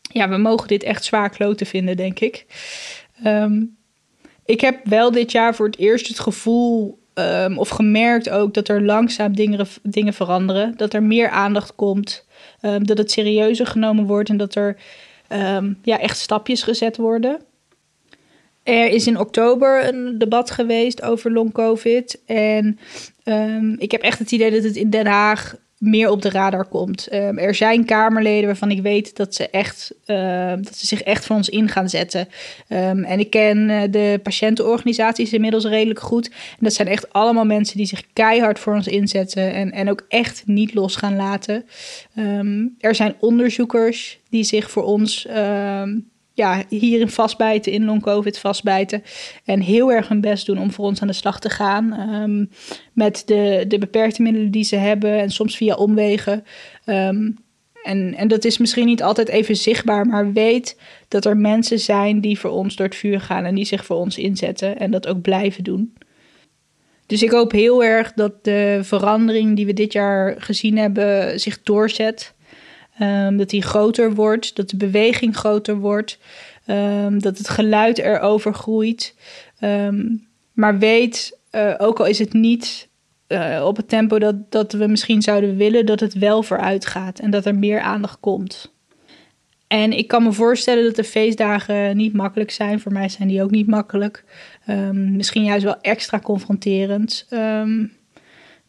ja, 0.00 0.28
we 0.28 0.36
mogen 0.36 0.68
dit 0.68 0.82
echt 0.82 1.04
zwaar 1.04 1.30
kloten 1.30 1.66
vinden, 1.66 1.96
denk 1.96 2.20
ik. 2.20 2.46
Um, 3.26 3.76
ik 4.44 4.60
heb 4.60 4.86
wel 4.86 5.10
dit 5.10 5.32
jaar 5.32 5.54
voor 5.54 5.66
het 5.66 5.78
eerst 5.78 6.08
het 6.08 6.20
gevoel 6.20 7.00
of 7.56 7.68
gemerkt 7.68 8.30
ook 8.30 8.54
dat 8.54 8.68
er 8.68 8.82
langzaam 8.82 9.36
dingen, 9.36 9.66
dingen 9.82 10.14
veranderen. 10.14 10.76
Dat 10.76 10.94
er 10.94 11.02
meer 11.02 11.28
aandacht 11.28 11.74
komt. 11.74 12.26
dat 12.82 12.98
het 12.98 13.10
serieuzer 13.10 13.66
genomen 13.66 14.06
wordt 14.06 14.28
en 14.28 14.36
dat 14.36 14.54
er 14.54 14.76
ja, 15.82 15.98
echt 15.98 16.18
stapjes 16.18 16.62
gezet 16.62 16.96
worden. 16.96 17.40
Er 18.62 18.88
is 18.88 19.06
in 19.06 19.18
oktober 19.18 19.88
een 19.88 20.18
debat 20.18 20.50
geweest 20.50 21.02
over 21.02 21.32
long-covid. 21.32 22.22
En 22.26 22.78
um, 23.24 23.76
ik 23.78 23.90
heb 23.90 24.02
echt 24.02 24.18
het 24.18 24.32
idee 24.32 24.50
dat 24.50 24.62
het 24.62 24.76
in 24.76 24.90
Den 24.90 25.06
Haag 25.06 25.56
meer 25.82 26.10
op 26.10 26.22
de 26.22 26.30
radar 26.30 26.64
komt. 26.64 27.06
Ehm, 27.06 27.38
er 27.38 27.54
zijn 27.54 27.84
Kamerleden 27.84 28.46
waarvan 28.46 28.70
ik 28.70 28.82
weet 28.82 29.16
dat 29.16 29.34
ze, 29.34 29.50
echt, 29.50 29.94
ehm, 30.04 30.62
dat 30.62 30.76
ze 30.76 30.86
zich 30.86 31.02
echt 31.02 31.26
voor 31.26 31.36
ons 31.36 31.48
in 31.48 31.68
gaan 31.68 31.88
zetten. 31.88 32.28
Ehm, 32.68 33.04
en 33.04 33.18
ik 33.18 33.30
ken 33.30 33.68
uh, 33.68 33.82
de 33.90 34.20
patiëntenorganisaties 34.22 35.32
inmiddels 35.32 35.64
redelijk 35.64 36.00
goed. 36.00 36.30
Dat 36.58 36.72
zijn 36.72 36.88
echt 36.88 37.12
allemaal 37.12 37.44
mensen 37.44 37.76
die 37.76 37.86
zich 37.86 38.02
keihard 38.12 38.58
voor 38.58 38.74
ons 38.74 38.86
inzetten 38.86 39.52
en, 39.52 39.72
en 39.72 39.90
ook 39.90 40.04
echt 40.08 40.42
niet 40.46 40.74
los 40.74 40.96
gaan 40.96 41.16
laten. 41.16 41.64
er 42.78 42.94
zijn 42.94 43.14
onderzoekers 43.18 44.18
die 44.30 44.44
zich 44.44 44.70
voor 44.70 44.82
ons 44.82 45.26
ja, 46.34 46.64
hierin 46.68 47.08
vastbijten, 47.08 47.72
in 47.72 47.84
long-covid 47.84 48.38
vastbijten. 48.38 49.02
En 49.44 49.60
heel 49.60 49.92
erg 49.92 50.08
hun 50.08 50.20
best 50.20 50.46
doen 50.46 50.58
om 50.58 50.72
voor 50.72 50.84
ons 50.84 51.00
aan 51.00 51.06
de 51.06 51.12
slag 51.12 51.40
te 51.40 51.50
gaan. 51.50 52.00
Um, 52.22 52.50
met 52.92 53.22
de, 53.26 53.64
de 53.68 53.78
beperkte 53.78 54.22
middelen 54.22 54.50
die 54.50 54.64
ze 54.64 54.76
hebben 54.76 55.20
en 55.20 55.30
soms 55.30 55.56
via 55.56 55.74
omwegen. 55.74 56.44
Um, 56.86 57.36
en, 57.82 58.14
en 58.14 58.28
dat 58.28 58.44
is 58.44 58.58
misschien 58.58 58.86
niet 58.86 59.02
altijd 59.02 59.28
even 59.28 59.56
zichtbaar, 59.56 60.06
maar 60.06 60.32
weet 60.32 60.80
dat 61.08 61.24
er 61.24 61.36
mensen 61.36 61.78
zijn 61.78 62.20
die 62.20 62.38
voor 62.38 62.50
ons 62.50 62.76
door 62.76 62.86
het 62.86 62.96
vuur 62.96 63.20
gaan 63.20 63.44
en 63.44 63.54
die 63.54 63.64
zich 63.64 63.84
voor 63.84 63.96
ons 63.96 64.18
inzetten 64.18 64.78
en 64.78 64.90
dat 64.90 65.06
ook 65.06 65.22
blijven 65.22 65.64
doen. 65.64 65.94
Dus 67.06 67.22
ik 67.22 67.30
hoop 67.30 67.52
heel 67.52 67.84
erg 67.84 68.12
dat 68.12 68.44
de 68.44 68.80
verandering 68.82 69.56
die 69.56 69.66
we 69.66 69.72
dit 69.72 69.92
jaar 69.92 70.34
gezien 70.38 70.78
hebben 70.78 71.40
zich 71.40 71.62
doorzet. 71.62 72.34
Um, 73.02 73.36
dat 73.36 73.50
die 73.50 73.62
groter 73.62 74.14
wordt, 74.14 74.56
dat 74.56 74.70
de 74.70 74.76
beweging 74.76 75.36
groter 75.36 75.76
wordt, 75.76 76.18
um, 76.66 77.20
dat 77.20 77.38
het 77.38 77.48
geluid 77.48 77.98
erover 77.98 78.54
groeit. 78.54 79.14
Um, 79.60 80.26
maar 80.52 80.78
weet, 80.78 81.38
uh, 81.52 81.74
ook 81.78 81.98
al 81.98 82.06
is 82.06 82.18
het 82.18 82.32
niet 82.32 82.88
uh, 83.28 83.64
op 83.66 83.76
het 83.76 83.88
tempo 83.88 84.18
dat, 84.18 84.50
dat 84.50 84.72
we 84.72 84.86
misschien 84.86 85.22
zouden 85.22 85.56
willen, 85.56 85.86
dat 85.86 86.00
het 86.00 86.14
wel 86.14 86.42
vooruit 86.42 86.86
gaat 86.86 87.18
en 87.18 87.30
dat 87.30 87.46
er 87.46 87.54
meer 87.54 87.80
aandacht 87.80 88.20
komt. 88.20 88.72
En 89.66 89.92
ik 89.92 90.08
kan 90.08 90.22
me 90.22 90.32
voorstellen 90.32 90.84
dat 90.84 90.96
de 90.96 91.04
feestdagen 91.04 91.96
niet 91.96 92.12
makkelijk 92.12 92.50
zijn. 92.50 92.80
Voor 92.80 92.92
mij 92.92 93.08
zijn 93.08 93.28
die 93.28 93.42
ook 93.42 93.50
niet 93.50 93.66
makkelijk. 93.66 94.24
misschien 94.92 95.44
juist 95.44 95.64
wel 95.64 95.80
extra 95.80 96.18
confronterend. 96.18 97.28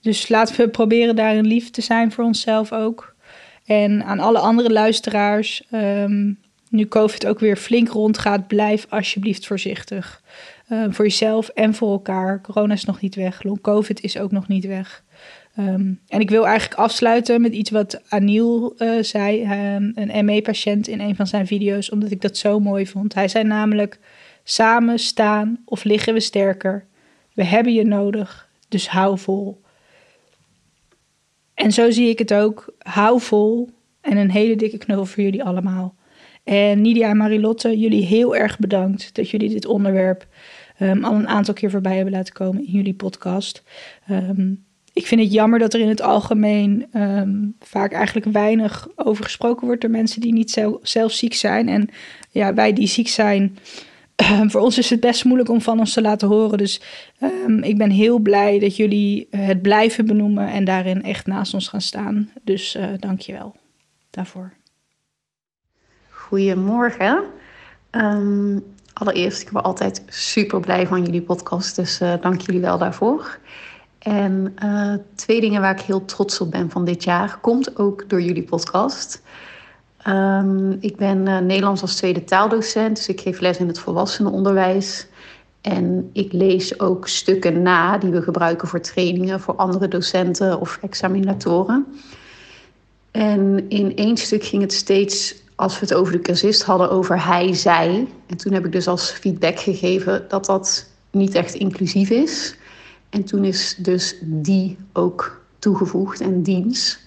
dus 0.02 0.30
laten 0.30 0.56
we 0.56 0.70
proberen 0.70 1.16
daarin 1.16 1.48
lief 1.48 1.70
te 1.70 1.82
zijn 1.82 2.12
voor 2.12 2.24
onszelf 2.24 2.72
ook. 2.72 3.13
En 3.66 4.04
aan 4.04 4.20
alle 4.20 4.40
andere 4.40 4.72
luisteraars, 4.72 5.64
ehm, 5.72 6.32
nu 6.70 6.88
COVID 6.88 7.26
ook 7.26 7.40
weer 7.40 7.56
flink 7.56 7.90
rondgaat, 7.90 8.48
blijf 8.48 8.86
alsjeblieft 8.90 9.48
voorzichtig. 9.48 10.22
Um, 10.70 10.94
voor 10.94 11.06
jezelf 11.06 11.50
en 11.50 11.74
voor 11.74 11.92
elkaar. 11.92 12.42
Corona 12.42 12.74
is 12.74 12.86
nog 12.86 13.02
niet 13.02 13.16
weg. 13.16 13.44
Long 13.44 13.62
COVID 13.62 14.02
is 14.02 14.18
ook 14.18 14.32
nog 14.32 14.48
niet 14.48 14.66
weg. 14.66 15.04
Um, 15.60 16.00
en 16.08 16.20
ik 16.20 16.30
wil 16.30 16.48
eigenlijk 16.48 16.80
afsluiten 16.80 17.42
met 17.42 17.54
iets 17.54 17.70
wat 17.70 18.02
Anil 18.10 18.76
uh, 18.78 19.04
zei, 19.04 19.44
een 19.96 20.26
ME-patiënt 20.26 20.88
in 20.88 21.00
een 21.00 21.16
van 21.16 21.28
zijn 21.28 21.48
video's, 21.48 21.90
omdat 21.92 22.12
ik 22.12 22.22
dat 22.22 22.38
zo 22.38 22.60
mooi 22.60 22.88
vond. 22.88 23.14
Hij 23.14 23.28
zei 23.28 23.44
namelijk: 23.44 24.00
Samen 24.44 25.00
staan 25.00 25.58
of 25.66 25.84
liggen 25.84 26.14
we 26.14 26.20
sterker. 26.20 26.86
We 27.34 27.44
hebben 27.44 27.74
je 27.74 27.86
nodig, 27.86 28.50
dus 28.68 28.90
hou 28.90 29.20
vol. 29.20 29.63
En 31.54 31.72
zo 31.72 31.92
zie 31.92 32.10
ik 32.10 32.20
het 32.20 32.34
ook. 32.34 32.74
Hou 32.80 33.22
vol 33.22 33.70
en 34.02 34.18
een 34.18 34.32
hele 34.32 34.56
dikke 34.56 34.78
knuffel 34.78 35.06
voor 35.06 35.24
jullie 35.24 35.44
allemaal. 35.44 35.96
En 36.44 36.82
Nidia 36.82 37.10
en 37.10 37.18
Marilotte, 37.18 37.80
jullie 37.80 38.06
heel 38.06 38.36
erg 38.36 38.60
bedankt 38.60 39.16
dat 39.16 39.30
jullie 39.30 39.50
dit 39.50 39.66
onderwerp 39.66 40.28
um, 40.80 41.04
al 41.04 41.16
een 41.16 41.28
aantal 41.28 41.54
keer 41.54 41.70
voorbij 41.70 41.96
hebben 41.96 42.14
laten 42.14 42.34
komen 42.34 42.66
in 42.66 42.72
jullie 42.72 42.94
podcast. 42.94 43.64
Um, 44.12 44.64
ik 44.94 45.08
vind 45.08 45.22
het 45.22 45.34
jammer 45.34 45.60
dat 45.60 45.74
er 45.74 45.80
in 45.80 45.88
het 45.90 46.02
algemeen 46.02 46.86
um, 46.94 47.56
vaak 47.60 47.92
eigenlijk 47.92 48.26
weinig 48.26 48.88
over 48.96 49.24
gesproken 49.24 49.66
wordt 49.66 49.82
door 49.82 49.90
mensen 49.90 50.22
die 50.22 50.34
niet 50.34 50.52
zelf, 50.52 50.78
zelf 50.82 51.12
ziek 51.12 51.34
zijn. 51.34 51.70
En 51.70 51.90
ja, 52.30 52.54
wij 52.54 52.74
die 52.74 52.88
ziek 52.88 53.08
zijn, 53.08 53.58
Ehm, 54.24 54.50
voor 54.50 54.62
ons 54.62 54.78
is 54.78 54.90
het 54.90 55.00
best 55.00 55.26
moeilijk 55.26 55.50
om 55.50 55.62
van 55.62 55.80
ons 55.80 55.94
te 55.94 56.02
laten 56.02 56.28
horen. 56.28 56.58
Dus 56.58 56.82
um, 57.22 57.64
ik 57.64 57.78
ben 57.78 57.90
heel 57.90 58.20
blij 58.20 58.60
dat 58.60 58.76
jullie 58.76 59.28
eh, 59.32 59.46
het 59.46 59.62
blijven 59.62 60.06
benoemen 60.06 60.48
en 60.48 60.66
daarin 60.66 61.04
echt 61.04 61.26
naast 61.26 61.54
ons 61.54 61.68
gaan 61.68 61.82
staan. 61.82 62.32
Dus 62.42 62.76
uh, 62.76 62.86
dank 63.00 63.20
je 63.20 63.34
wel 63.34 63.56
daarvoor. 64.10 64.54
Goedemorgen. 66.10 67.24
Um, 67.92 68.64
allereerst, 68.94 69.42
ik 69.42 69.52
ben 69.52 69.64
altijd 69.64 70.04
super 70.08 70.60
blij 70.60 70.88
van 70.88 71.04
jullie 71.04 71.22
podcast, 71.22 71.76
dus 71.76 72.02
uh, 72.02 72.14
dank 72.22 72.42
jullie 72.42 72.62
wel 72.62 72.78
daarvoor. 72.78 73.40
En 74.00 74.56
twee 75.16 75.42
dingen 75.42 75.62
waar 75.62 75.80
ik 75.80 75.86
heel 75.86 76.06
trots 76.06 76.40
op 76.42 76.52
ben 76.52 76.70
van 76.70 76.86
dit 76.86 77.04
jaar, 77.04 77.38
komt 77.42 77.78
ook 77.78 78.10
door 78.10 78.22
jullie 78.22 78.44
podcast. 78.44 79.22
Um, 80.08 80.78
ik 80.80 80.96
ben 80.96 81.28
uh, 81.28 81.40
Nederlands 81.40 81.82
als 81.82 81.96
tweede 81.96 82.24
taaldocent, 82.24 82.96
dus 82.96 83.08
ik 83.08 83.22
geef 83.22 83.40
les 83.40 83.58
in 83.58 83.68
het 83.68 83.80
volwassenenonderwijs. 83.80 85.08
En 85.62 86.10
ik 86.14 86.34
lees 86.34 86.80
ook 86.80 87.08
stukken 87.08 87.62
na 87.62 87.98
die 87.98 88.10
we 88.10 88.22
gebruiken 88.22 88.68
voor 88.68 88.80
trainingen 88.80 89.40
voor 89.40 89.56
andere 89.56 89.88
docenten 89.88 90.60
of 90.60 90.80
examinatoren. 90.82 91.86
En 93.12 93.66
in 93.70 93.96
één 93.96 94.18
stuk 94.18 94.44
ging 94.44 94.62
het 94.62 94.74
steeds, 94.74 95.36
als 95.56 95.80
we 95.80 95.86
het 95.86 95.94
over 95.94 96.14
de 96.14 96.20
cursist 96.20 96.64
hadden, 96.64 96.92
over 96.92 97.26
hij, 97.26 97.54
zij. 97.54 98.08
En 98.28 98.38
toen 98.38 98.54
heb 98.54 98.66
ik 98.66 98.72
dus 98.72 98.88
als 98.88 99.12
feedback 99.12 99.60
gegeven 99.60 100.26
dat 100.28 100.46
dat 100.46 100.90
niet 101.12 101.36
echt 101.36 101.54
inclusief 101.54 102.10
is. 102.10 102.56
En 103.10 103.24
toen 103.24 103.46
is 103.46 103.76
dus 103.78 104.16
die 104.22 104.78
ook 104.94 105.42
toegevoegd 105.60 106.22
en 106.22 106.42
diens. 106.42 107.00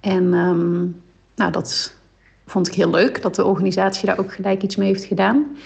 En 0.00 0.34
um, 0.34 1.02
nou, 1.34 1.52
dat 1.52 1.94
vond 2.52 2.68
ik 2.68 2.74
heel 2.74 2.90
leuk 2.90 3.22
dat 3.22 3.34
de 3.34 3.44
organisatie 3.44 4.06
daar 4.06 4.18
ook 4.18 4.32
gelijk 4.32 4.62
iets 4.62 4.76
mee 4.76 4.88
heeft 4.88 5.04
gedaan. 5.04 5.56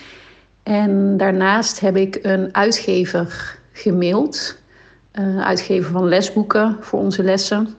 En 0.62 1.16
daarnaast 1.16 1.80
heb 1.80 1.96
ik 1.96 2.18
een 2.22 2.54
uitgever 2.54 3.58
gemaild. 3.72 4.58
Een 5.12 5.40
uitgever 5.40 5.90
van 5.90 6.08
lesboeken 6.08 6.76
voor 6.80 6.98
onze 6.98 7.22
lessen. 7.22 7.74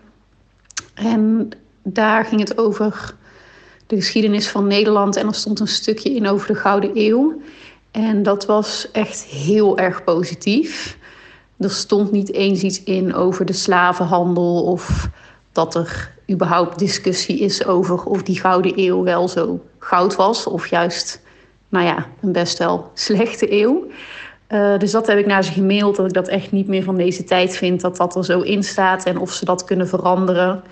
En 0.94 1.50
daar 1.84 2.26
ging 2.26 2.42
het 2.42 2.58
over 2.58 3.16
de 3.88 3.96
geschiedenis 3.96 4.50
van 4.50 4.68
Nederland. 4.68 5.16
En 5.16 5.28
er 5.28 5.36
stond 5.36 5.60
een 5.60 5.68
stukje 5.68 6.16
in 6.16 6.28
over 6.28 6.48
de 6.48 6.56
Gouden 6.56 6.92
Eeuw. 6.94 7.42
En 7.92 8.24
dat 8.24 8.46
was 8.46 8.92
echt 8.92 9.24
heel 9.24 9.78
erg 9.78 10.04
positief. 10.04 10.98
Er 11.58 11.72
stond 11.72 12.12
niet 12.12 12.34
eens 12.34 12.62
iets 12.62 12.84
in 12.84 13.14
over 13.14 13.46
de 13.46 13.54
slavenhandel 13.54 14.64
of 14.64 15.10
dat 15.58 15.76
er 15.76 16.12
überhaupt 16.30 16.80
discussie 16.80 17.40
is 17.40 17.66
over 17.66 18.04
of 18.04 18.24
die 18.24 18.40
Gouden 18.40 18.74
Eeuw 18.76 19.04
wel 19.04 19.28
zo 19.28 19.60
goud 19.80 20.16
was. 20.16 20.48
Of 20.48 20.68
juist, 20.68 21.22
nou 21.70 21.86
ja, 21.86 22.06
een 22.22 22.32
best 22.32 22.58
wel 22.58 22.92
slechte 22.94 23.52
eeuw. 23.52 23.88
Uh, 24.50 24.78
dus 24.78 24.92
dat 24.92 25.08
heb 25.08 25.18
ik 25.18 25.26
naar 25.26 25.44
ze 25.44 25.52
gemaild, 25.52 25.96
dat 25.96 26.06
ik 26.06 26.14
dat 26.14 26.28
echt 26.28 26.52
niet 26.52 26.68
meer 26.68 26.84
van 26.84 26.98
deze 26.98 27.24
tijd 27.24 27.56
vind, 27.56 27.82
dat 27.82 27.98
dat 27.98 28.16
er 28.16 28.26
zo 28.26 28.42
in 28.42 28.64
staat 28.64 29.06
en 29.06 29.18
of 29.18 29.34
ze 29.34 29.46
dat 29.46 29.64
kunnen 29.64 29.88
veranderen 29.88 30.64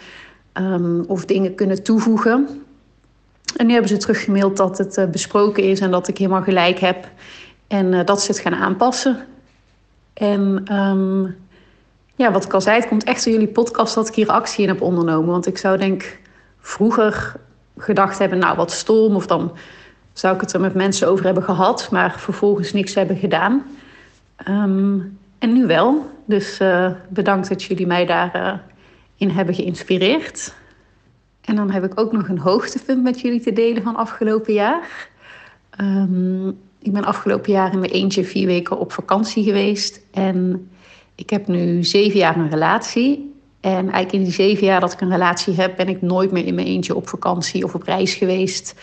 um, 0.54 1.04
of 1.08 1.26
dingen 1.26 1.56
kunnen 1.56 1.84
toevoegen. 1.84 2.64
En 3.56 3.66
nu 3.66 3.72
hebben 3.72 3.90
ze 3.90 3.98
teruggemaild 3.98 4.58
dat 4.58 4.78
het 4.78 4.98
uh, 4.98 5.06
besproken 5.06 5.64
is 5.64 5.80
en 5.80 5.92
dat 5.92 6.08
ik 6.08 6.18
helemaal 6.18 6.42
gelijk 6.42 6.80
heb 6.80 7.10
en 7.68 7.94
uh, 7.94 8.06
dat 8.06 8.22
ze 8.22 8.32
het 8.32 8.40
gaan 8.40 8.56
aanpassen. 8.56 9.26
En 10.14 10.74
um, 10.76 11.36
ja, 12.16 12.32
wat 12.32 12.46
ik 12.46 12.54
al 12.54 12.62
zei, 12.62 12.80
het 12.80 12.88
komt 12.88 13.04
echt 13.04 13.24
door 13.24 13.34
jullie 13.34 13.48
podcast 13.48 13.96
dat 13.96 14.08
ik 14.08 14.16
hier 14.16 14.30
actie 14.30 14.64
in 14.64 14.70
heb 14.70 14.82
ondernomen. 14.82 15.30
Want 15.30 15.48
ik 15.48 15.58
zou 15.58 15.78
denk 15.78 16.20
vroeger 16.60 17.36
gedacht 17.78 18.18
hebben, 18.20 18.38
nou 18.38 18.56
wat 18.58 18.72
stom. 18.72 19.16
Of 19.16 19.28
dan 19.28 19.58
zou 20.14 20.36
ik 20.36 20.42
het 20.42 20.54
er 20.54 20.60
met 20.60 20.74
mensen 20.74 21.08
over 21.08 21.26
hebben 21.26 21.44
gehad. 21.44 21.88
Maar 21.92 22.20
vervolgens 22.20 22.74
niks 22.74 22.94
hebben 22.94 23.18
gedaan. 23.18 23.66
Um, 24.48 25.18
en 25.40 25.54
nu 25.54 25.66
wel. 25.66 26.10
Dus 26.26 26.60
uh, 26.60 26.92
bedankt 27.10 27.50
dat 27.50 27.64
jullie 27.64 27.88
mij 27.88 28.06
daarin 28.06 28.42
uh, 28.42 28.54
in 29.18 29.30
hebben 29.30 29.56
geïnspireerd. 29.56 30.54
En 31.42 31.56
dan 31.56 31.72
heb 31.72 31.84
ik 31.84 32.00
ook 32.00 32.12
nog 32.12 32.28
een 32.28 32.40
hoogtepunt 32.40 33.04
met 33.04 33.22
jullie 33.22 33.42
te 33.42 33.54
delen 33.54 33.84
van 33.84 33.96
afgelopen 33.96 34.54
jaar. 34.54 35.10
Um, 35.82 36.48
ik 36.80 36.94
ben 36.94 37.06
afgelopen 37.06 37.52
jaar 37.52 37.74
in 37.74 37.80
mijn 37.80 37.92
eentje 37.92 38.24
vier 38.24 38.48
weken 38.48 38.80
op 38.80 38.92
vakantie 38.92 39.44
geweest. 39.44 40.02
En 40.12 40.70
ik 41.16 41.30
heb 41.30 41.48
nu 41.48 41.84
zeven 41.84 42.20
jaar 42.20 42.38
een 42.38 42.50
relatie. 42.50 43.34
En 43.62 43.72
eigenlijk 43.72 44.12
in 44.12 44.24
die 44.24 44.32
zeven 44.32 44.66
jaar 44.66 44.80
dat 44.80 44.94
ik 44.94 45.02
een 45.02 45.10
relatie 45.10 45.54
heb, 45.54 45.76
ben 45.76 45.88
ik 45.88 46.02
nooit 46.02 46.32
meer 46.32 46.46
in 46.46 46.56
mijn 46.56 46.68
eentje 46.68 46.96
op 46.96 47.10
vakantie 47.10 47.64
of 47.64 47.76
op 47.76 47.84
reis 47.84 48.14
geweest. 48.14 48.76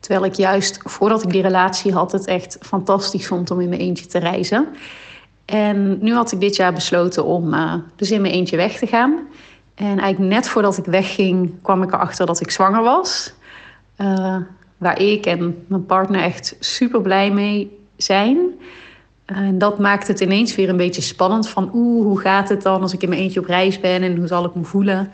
Terwijl 0.00 0.24
ik 0.24 0.34
juist 0.34 0.80
voordat 0.84 1.22
ik 1.22 1.30
die 1.30 1.42
relatie 1.42 1.92
had, 1.92 2.12
het 2.12 2.26
echt 2.26 2.58
fantastisch 2.60 3.26
vond 3.26 3.50
om 3.50 3.60
in 3.60 3.68
mijn 3.68 3.80
eentje 3.80 4.06
te 4.06 4.18
reizen. 4.18 4.68
En 5.44 5.98
nu 6.00 6.12
had 6.12 6.32
ik 6.32 6.40
dit 6.40 6.56
jaar 6.56 6.72
besloten 6.72 7.24
om 7.24 7.54
uh, 7.54 7.74
dus 7.96 8.10
in 8.10 8.20
mijn 8.20 8.34
eentje 8.34 8.56
weg 8.56 8.78
te 8.78 8.86
gaan. 8.86 9.18
En 9.74 9.98
eigenlijk 9.98 10.32
net 10.32 10.48
voordat 10.48 10.78
ik 10.78 10.84
wegging, 10.84 11.52
kwam 11.62 11.82
ik 11.82 11.92
erachter 11.92 12.26
dat 12.26 12.40
ik 12.40 12.50
zwanger 12.50 12.82
was. 12.82 13.32
Uh, 13.98 14.36
waar 14.76 15.00
ik 15.00 15.26
en 15.26 15.64
mijn 15.66 15.86
partner 15.86 16.20
echt 16.20 16.56
super 16.58 17.00
blij 17.00 17.30
mee 17.30 17.78
zijn. 17.96 18.38
En 19.34 19.58
dat 19.58 19.78
maakt 19.78 20.08
het 20.08 20.20
ineens 20.20 20.54
weer 20.54 20.68
een 20.68 20.76
beetje 20.76 21.02
spannend 21.02 21.48
van 21.48 21.70
oeh, 21.74 22.04
hoe 22.04 22.20
gaat 22.20 22.48
het 22.48 22.62
dan 22.62 22.82
als 22.82 22.92
ik 22.92 23.02
in 23.02 23.08
mijn 23.08 23.20
eentje 23.20 23.40
op 23.40 23.46
reis 23.46 23.80
ben 23.80 24.02
en 24.02 24.16
hoe 24.16 24.26
zal 24.26 24.44
ik 24.44 24.54
me 24.54 24.64
voelen? 24.64 25.10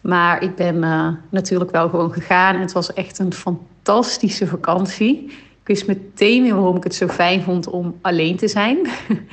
Maar 0.00 0.42
ik 0.42 0.54
ben 0.54 0.76
uh, 0.76 1.08
natuurlijk 1.30 1.70
wel 1.70 1.88
gewoon 1.88 2.12
gegaan. 2.12 2.54
En 2.54 2.60
het 2.60 2.72
was 2.72 2.92
echt 2.92 3.18
een 3.18 3.32
fantastische 3.32 4.46
vakantie. 4.46 5.24
Ik 5.60 5.66
wist 5.66 5.86
meteen 5.86 6.42
weer 6.42 6.54
waarom 6.54 6.76
ik 6.76 6.84
het 6.84 6.94
zo 6.94 7.08
fijn 7.08 7.42
vond 7.42 7.68
om 7.68 7.98
alleen 8.00 8.36
te 8.36 8.48
zijn. 8.48 8.78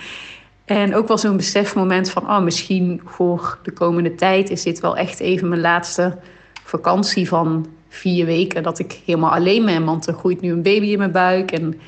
en 0.66 0.96
ook 0.96 1.08
wel 1.08 1.18
zo'n 1.18 1.38
besefmoment 1.38 2.10
van... 2.10 2.24
oh, 2.24 2.42
misschien 2.42 3.02
voor 3.06 3.58
de 3.64 3.72
komende 3.72 4.16
tijd 4.16 4.50
is 4.50 4.64
dit 4.64 4.80
wel 4.80 4.98
echt 4.98 5.20
even 5.20 5.50
mijn 5.50 5.62
laatste 5.62 6.18
vakantie 6.64 7.28
van 7.28 7.68
vier 7.90 8.26
weken... 8.26 8.64
dat 8.64 8.80
ik 8.80 9.00
helemaal 9.06 9.34
alleen 9.34 9.66
ben, 9.66 9.86
want 9.86 10.08
er 10.08 10.14
groeit 10.14 10.42
nu 10.42 10.52
een 10.52 10.64
baby 10.64 10.86
in 10.86 10.98
mijn 10.98 11.12
buik... 11.12 11.52
en 11.52 11.80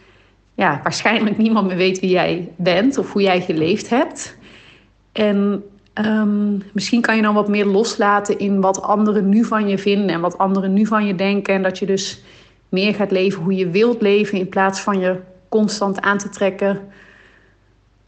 ja, 0.54 0.80
waarschijnlijk 0.82 1.38
niemand 1.38 1.66
meer 1.66 1.76
weet 1.76 2.00
wie 2.00 2.10
jij 2.10 2.52
bent 2.56 2.98
of 2.98 3.12
hoe 3.12 3.22
jij 3.22 3.40
geleefd 3.40 3.88
hebt. 3.88 4.36
En 5.12 5.64
um, 5.94 6.62
misschien 6.72 7.00
kan 7.00 7.16
je 7.16 7.22
dan 7.22 7.34
wat 7.34 7.48
meer 7.48 7.66
loslaten 7.66 8.38
in 8.38 8.60
wat 8.60 8.82
anderen 8.82 9.28
nu 9.28 9.44
van 9.44 9.68
je 9.68 9.78
vinden 9.78 10.08
en 10.08 10.20
wat 10.20 10.38
anderen 10.38 10.72
nu 10.72 10.86
van 10.86 11.06
je 11.06 11.14
denken. 11.14 11.54
En 11.54 11.62
dat 11.62 11.78
je 11.78 11.86
dus 11.86 12.22
meer 12.68 12.94
gaat 12.94 13.10
leven 13.10 13.42
hoe 13.42 13.54
je 13.54 13.70
wilt 13.70 14.02
leven 14.02 14.38
in 14.38 14.48
plaats 14.48 14.80
van 14.80 14.98
je 14.98 15.20
constant 15.48 16.00
aan 16.00 16.18
te 16.18 16.28
trekken. 16.28 16.80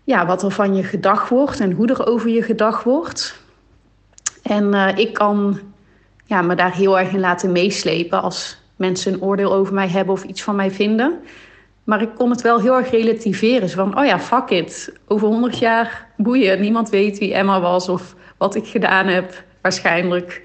Ja, 0.04 0.26
wat 0.26 0.42
er 0.42 0.50
van 0.50 0.75
je 0.75 0.82
gedag 0.82 1.28
wordt 1.28 1.60
en 1.60 1.72
hoe 1.72 1.87
er 1.87 2.06
over 2.06 2.30
je 2.30 2.42
gedag 2.42 2.82
wordt. 2.82 3.42
En 4.42 4.75
uh, 4.75 4.98
ik 4.98 5.14
kan 5.14 5.60
ja, 6.28 6.42
me 6.42 6.54
daar 6.54 6.75
heel 6.75 6.99
erg 6.99 7.12
in 7.12 7.20
laten 7.20 7.52
meeslepen 7.52 8.23
als 8.23 8.58
mensen 8.76 9.12
een 9.12 9.23
oordeel 9.23 9.52
over 9.52 9.75
mij 9.75 9.88
hebben 9.88 10.14
of 10.14 10.25
iets 10.25 10.42
van 10.42 10.56
mij 10.56 10.70
vinden. 10.70 11.18
Maar 11.85 12.02
ik 12.02 12.14
kon 12.14 12.30
het 12.30 12.40
wel 12.40 12.61
heel 12.61 12.76
erg 12.76 12.90
relativeren. 12.90 13.70
Van, 13.70 13.99
oh 13.99 14.04
ja, 14.04 14.19
fuck 14.21 14.49
it. 14.50 14.93
Over 15.06 15.28
honderd 15.28 15.58
jaar 15.58 16.06
boeien. 16.17 16.60
Niemand 16.60 16.88
weet 16.88 17.19
wie 17.19 17.34
Emma 17.34 17.60
was 17.60 17.88
of 17.88 18.14
wat 18.36 18.54
ik 18.54 18.67
gedaan 18.67 19.06
heb, 19.06 19.45
waarschijnlijk. 19.60 20.43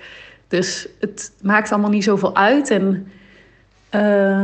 Dus 0.48 0.88
het 1.00 1.32
maakt 1.42 1.72
allemaal 1.72 1.90
niet 1.90 2.04
zoveel 2.04 2.36
uit. 2.36 2.70
En 2.70 3.12
uh, 3.92 4.44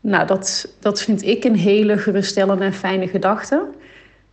nou, 0.00 0.26
dat, 0.26 0.74
dat 0.80 1.02
vind 1.02 1.22
ik 1.22 1.44
een 1.44 1.56
hele 1.56 1.98
geruststellende 1.98 2.64
en 2.64 2.72
fijne 2.72 3.08
gedachte. 3.08 3.68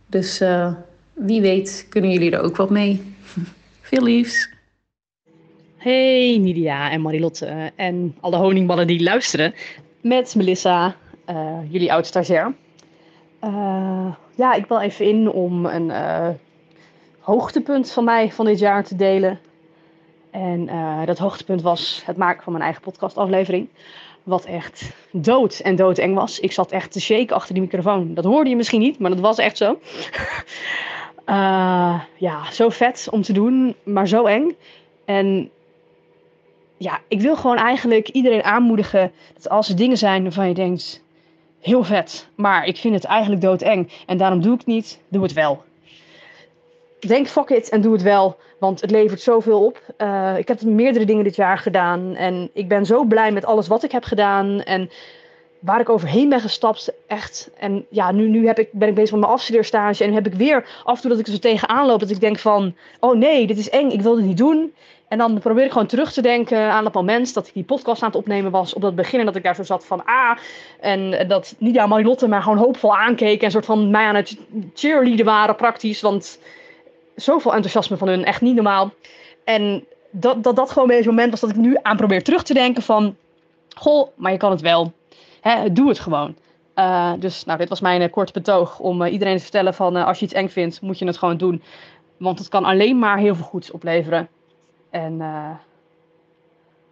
Dus 0.06 0.40
uh, 0.40 0.72
wie 1.12 1.40
weet 1.40 1.86
kunnen 1.88 2.10
jullie 2.10 2.30
er 2.30 2.42
ook 2.42 2.56
wat 2.56 2.70
mee. 2.70 3.14
Veel 3.80 4.02
liefs. 4.02 4.48
Hey 5.80 6.38
Nidia 6.38 6.90
en 6.90 7.00
Marilotte 7.00 7.72
en 7.76 8.16
alle 8.20 8.36
honingballen 8.36 8.86
die 8.86 9.02
luisteren. 9.02 9.54
Met 10.00 10.34
Melissa 10.34 10.96
uh, 11.30 11.58
jullie 11.68 11.92
oud-stagiair. 11.92 12.54
Uh, 13.44 14.14
ja, 14.34 14.54
ik 14.54 14.66
wil 14.66 14.80
even 14.80 15.06
in 15.06 15.30
om 15.30 15.66
een 15.66 15.88
uh, 15.88 16.28
hoogtepunt 17.20 17.92
van 17.92 18.04
mij 18.04 18.32
van 18.32 18.44
dit 18.44 18.58
jaar 18.58 18.84
te 18.84 18.96
delen. 18.96 19.40
En 20.30 20.68
dat 21.04 21.18
hoogtepunt 21.18 21.62
was 21.62 22.02
het 22.04 22.16
maken 22.16 22.42
van 22.42 22.52
mijn 22.52 22.64
eigen 22.64 22.82
podcastaflevering. 22.82 23.68
Wat 24.22 24.44
echt 24.44 24.92
dood 25.12 25.58
en 25.58 25.76
doodeng 25.76 26.14
was. 26.14 26.40
Ik 26.40 26.52
zat 26.52 26.70
echt 26.70 26.92
te 26.92 27.00
shaken 27.00 27.36
achter 27.36 27.54
die 27.54 27.62
microfoon. 27.62 28.14
Dat 28.14 28.24
hoorde 28.24 28.50
je 28.50 28.56
misschien 28.56 28.80
niet, 28.80 28.98
maar 28.98 29.10
dat 29.10 29.20
was 29.20 29.38
echt 29.38 29.56
zo. 29.56 29.78
ja, 32.26 32.50
zo 32.52 32.68
vet 32.68 33.08
om 33.10 33.22
te 33.22 33.32
doen, 33.32 33.74
maar 33.82 34.08
zo 34.08 34.24
eng. 34.24 34.56
En 35.04 35.50
ja, 36.82 37.00
ik 37.08 37.20
wil 37.20 37.36
gewoon 37.36 37.56
eigenlijk 37.56 38.08
iedereen 38.08 38.42
aanmoedigen 38.42 39.12
dat 39.34 39.48
als 39.48 39.68
er 39.68 39.76
dingen 39.76 39.96
zijn 39.96 40.22
waarvan 40.22 40.48
je 40.48 40.54
denkt: 40.54 41.02
heel 41.60 41.84
vet, 41.84 42.28
maar 42.34 42.64
ik 42.66 42.76
vind 42.76 42.94
het 42.94 43.04
eigenlijk 43.04 43.42
doodeng. 43.42 43.92
En 44.06 44.16
daarom 44.16 44.42
doe 44.42 44.52
ik 44.52 44.58
het 44.58 44.66
niet, 44.66 45.00
doe 45.08 45.22
het 45.22 45.32
wel. 45.32 45.62
Denk 47.00 47.26
fuck 47.26 47.48
it 47.48 47.68
en 47.68 47.80
doe 47.80 47.92
het 47.92 48.02
wel, 48.02 48.36
want 48.58 48.80
het 48.80 48.90
levert 48.90 49.20
zoveel 49.20 49.64
op. 49.64 49.82
Uh, 49.98 50.38
ik 50.38 50.48
heb 50.48 50.62
meerdere 50.62 51.04
dingen 51.04 51.24
dit 51.24 51.36
jaar 51.36 51.58
gedaan 51.58 52.14
en 52.14 52.50
ik 52.52 52.68
ben 52.68 52.86
zo 52.86 53.04
blij 53.04 53.32
met 53.32 53.44
alles 53.44 53.68
wat 53.68 53.82
ik 53.82 53.92
heb 53.92 54.04
gedaan. 54.04 54.62
En 54.62 54.90
waar 55.58 55.80
ik 55.80 55.88
overheen 55.88 56.28
ben 56.28 56.40
gestapt, 56.40 56.92
echt. 57.06 57.50
En 57.58 57.86
ja, 57.90 58.12
nu, 58.12 58.28
nu 58.28 58.46
heb 58.46 58.58
ik, 58.58 58.68
ben 58.72 58.88
ik 58.88 58.94
bezig 58.94 59.10
met 59.10 59.20
mijn 59.20 59.32
afstudeerstage 59.32 60.04
en 60.04 60.12
heb 60.12 60.26
ik 60.26 60.34
weer 60.34 60.82
af 60.84 60.94
en 60.94 61.00
toe 61.00 61.10
dat 61.10 61.20
ik 61.20 61.26
er 61.26 61.32
zo 61.32 61.38
tegenaan 61.38 61.86
loop 61.86 62.00
dat 62.00 62.10
ik 62.10 62.20
denk 62.20 62.38
van, 62.38 62.74
oh 63.00 63.16
nee, 63.16 63.46
dit 63.46 63.58
is 63.58 63.70
eng, 63.70 63.90
ik 63.90 64.02
wil 64.02 64.14
dit 64.14 64.24
niet 64.24 64.38
doen. 64.38 64.72
En 65.10 65.18
dan 65.18 65.38
probeer 65.38 65.64
ik 65.64 65.72
gewoon 65.72 65.86
terug 65.86 66.12
te 66.12 66.22
denken 66.22 66.58
aan 66.58 66.84
het 66.84 66.94
moment 66.94 67.34
dat 67.34 67.46
ik 67.46 67.54
die 67.54 67.64
podcast 67.64 68.02
aan 68.02 68.08
het 68.08 68.18
opnemen 68.18 68.50
was. 68.50 68.74
Op 68.74 68.82
dat 68.82 68.94
begin 68.94 69.20
en 69.20 69.26
dat 69.26 69.36
ik 69.36 69.42
daar 69.42 69.54
zo 69.54 69.62
zat 69.62 69.86
van 69.86 70.04
ah. 70.04 70.36
En 70.80 71.28
dat 71.28 71.54
Nidia 71.58 71.82
en 71.82 71.88
Marilotte 71.88 72.28
mij 72.28 72.40
gewoon 72.40 72.58
hoopvol 72.58 72.96
aankeken. 72.96 73.44
En 73.44 73.50
soort 73.50 73.64
van 73.64 73.90
mij 73.90 74.06
aan 74.06 74.14
het 74.14 74.36
cheerleaden 74.74 75.24
waren 75.24 75.56
praktisch. 75.56 76.00
Want 76.00 76.38
zoveel 77.14 77.54
enthousiasme 77.54 77.96
van 77.96 78.08
hun, 78.08 78.24
echt 78.24 78.40
niet 78.40 78.54
normaal. 78.54 78.92
En 79.44 79.84
dat 80.10 80.42
dat, 80.42 80.56
dat 80.56 80.70
gewoon 80.70 80.88
weer 80.88 81.02
zo'n 81.02 81.14
moment 81.14 81.30
was 81.30 81.40
dat 81.40 81.50
ik 81.50 81.56
nu 81.56 81.76
aan 81.82 81.96
probeer 81.96 82.22
terug 82.22 82.42
te 82.42 82.54
denken 82.54 82.82
van... 82.82 83.16
Goh, 83.76 84.08
maar 84.14 84.32
je 84.32 84.38
kan 84.38 84.50
het 84.50 84.60
wel. 84.60 84.92
Hè, 85.40 85.72
doe 85.72 85.88
het 85.88 85.98
gewoon. 85.98 86.36
Uh, 86.74 87.12
dus 87.18 87.44
nou, 87.44 87.58
dit 87.58 87.68
was 87.68 87.80
mijn 87.80 88.02
uh, 88.02 88.10
korte 88.10 88.32
betoog 88.32 88.78
om 88.78 89.02
uh, 89.02 89.12
iedereen 89.12 89.36
te 89.36 89.42
vertellen 89.42 89.74
van 89.74 89.96
als 89.96 90.18
je 90.18 90.24
iets 90.24 90.34
eng 90.34 90.48
vindt, 90.48 90.80
moet 90.80 90.98
je 90.98 91.06
het 91.06 91.18
gewoon 91.18 91.36
doen. 91.36 91.62
Want 92.16 92.38
het 92.38 92.48
kan 92.48 92.64
alleen 92.64 92.98
maar 92.98 93.18
heel 93.18 93.34
veel 93.34 93.44
goeds 93.44 93.70
opleveren. 93.70 94.28
En 94.90 95.12
uh, 95.12 95.50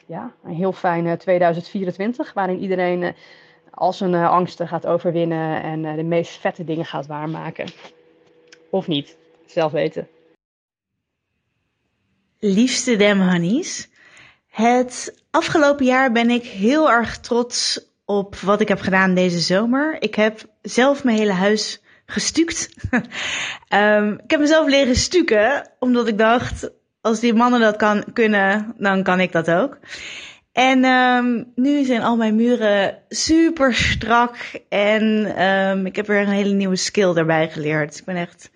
ja, 0.06 0.32
een 0.44 0.54
heel 0.54 0.72
fijne 0.72 1.16
2024, 1.16 2.32
waarin 2.32 2.58
iedereen 2.58 3.02
uh, 3.02 3.08
al 3.70 3.92
zijn 3.92 4.14
angsten 4.14 4.68
gaat 4.68 4.86
overwinnen 4.86 5.62
en 5.62 5.96
de 5.96 6.02
meest 6.02 6.40
vette 6.40 6.64
dingen 6.64 6.84
gaat 6.84 7.06
waarmaken. 7.06 7.66
Of 8.70 8.86
niet, 8.86 9.16
zelf 9.46 9.72
weten. 9.72 10.08
Liefste 12.38 12.96
Dem 12.96 13.20
Honeys, 13.20 13.88
het 14.48 15.24
afgelopen 15.30 15.86
jaar 15.86 16.12
ben 16.12 16.30
ik 16.30 16.44
heel 16.44 16.90
erg 16.90 17.18
trots 17.18 17.86
op 18.04 18.36
wat 18.36 18.60
ik 18.60 18.68
heb 18.68 18.80
gedaan 18.80 19.14
deze 19.14 19.38
zomer. 19.38 20.02
Ik 20.02 20.14
heb 20.14 20.40
zelf 20.62 21.04
mijn 21.04 21.16
hele 21.16 21.32
huis 21.32 21.82
gestuukt. 22.06 22.74
um, 23.68 24.12
ik 24.24 24.30
heb 24.30 24.40
mezelf 24.40 24.68
leren 24.68 24.96
stukken, 24.96 25.70
omdat 25.78 26.08
ik 26.08 26.18
dacht, 26.18 26.70
als 27.00 27.20
die 27.20 27.34
mannen 27.34 27.60
dat 27.60 27.76
kan, 27.76 28.04
kunnen, 28.12 28.74
dan 28.78 29.02
kan 29.02 29.20
ik 29.20 29.32
dat 29.32 29.50
ook. 29.50 29.78
En 30.52 30.84
um, 30.84 31.52
nu 31.54 31.84
zijn 31.84 32.02
al 32.02 32.16
mijn 32.16 32.36
muren 32.36 33.02
super 33.08 33.74
strak. 33.74 34.36
En 34.68 35.02
um, 35.42 35.86
ik 35.86 35.96
heb 35.96 36.06
weer 36.06 36.20
een 36.20 36.28
hele 36.28 36.54
nieuwe 36.54 36.76
skill 36.76 37.12
daarbij 37.12 37.48
geleerd. 37.48 37.98
Ik 37.98 38.04
ben 38.04 38.16
echt 38.16 38.50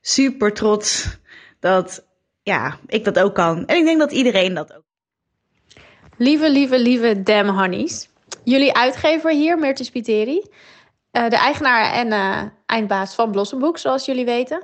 super 0.00 0.52
trots 0.52 1.18
dat 1.60 2.04
ja, 2.42 2.78
ik 2.86 3.04
dat 3.04 3.18
ook 3.18 3.34
kan. 3.34 3.66
En 3.66 3.76
ik 3.76 3.84
denk 3.84 3.98
dat 3.98 4.12
iedereen 4.12 4.54
dat 4.54 4.74
ook. 4.76 4.84
Lieve, 6.16 6.50
lieve, 6.50 6.78
lieve 6.78 7.22
Dem 7.22 7.48
Honeys. 7.48 8.08
Jullie 8.44 8.74
uitgever 8.74 9.30
hier, 9.30 9.58
Meertje 9.58 9.84
Spiteri. 9.84 10.42
Uh, 11.12 11.28
de 11.28 11.36
eigenaar 11.36 11.92
en 11.92 12.06
uh, 12.06 12.42
eindbaas 12.66 13.14
van 13.14 13.30
Blossomboek, 13.30 13.78
zoals 13.78 14.04
jullie 14.04 14.24
weten. 14.24 14.62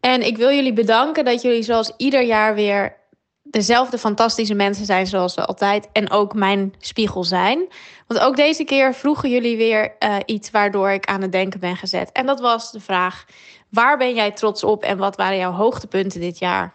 En 0.00 0.26
ik 0.26 0.36
wil 0.36 0.50
jullie 0.50 0.72
bedanken 0.72 1.24
dat 1.24 1.42
jullie 1.42 1.62
zoals 1.62 1.92
ieder 1.96 2.22
jaar 2.22 2.54
weer 2.54 2.96
dezelfde 3.42 3.98
fantastische 3.98 4.54
mensen 4.54 4.84
zijn 4.84 5.06
zoals 5.06 5.34
ze 5.34 5.44
altijd. 5.44 5.88
En 5.92 6.10
ook 6.10 6.34
mijn 6.34 6.74
spiegel 6.78 7.24
zijn. 7.24 7.68
Want 8.06 8.20
ook 8.20 8.36
deze 8.36 8.64
keer 8.64 8.94
vroegen 8.94 9.30
jullie 9.30 9.56
weer 9.56 9.94
uh, 9.98 10.16
iets 10.26 10.50
waardoor 10.50 10.90
ik 10.90 11.06
aan 11.06 11.22
het 11.22 11.32
denken 11.32 11.60
ben 11.60 11.76
gezet. 11.76 12.12
En 12.12 12.26
dat 12.26 12.40
was 12.40 12.72
de 12.72 12.80
vraag: 12.80 13.24
waar 13.68 13.98
ben 13.98 14.14
jij 14.14 14.32
trots 14.32 14.64
op 14.64 14.82
en 14.82 14.98
wat 14.98 15.16
waren 15.16 15.38
jouw 15.38 15.52
hoogtepunten 15.52 16.20
dit 16.20 16.38
jaar? 16.38 16.72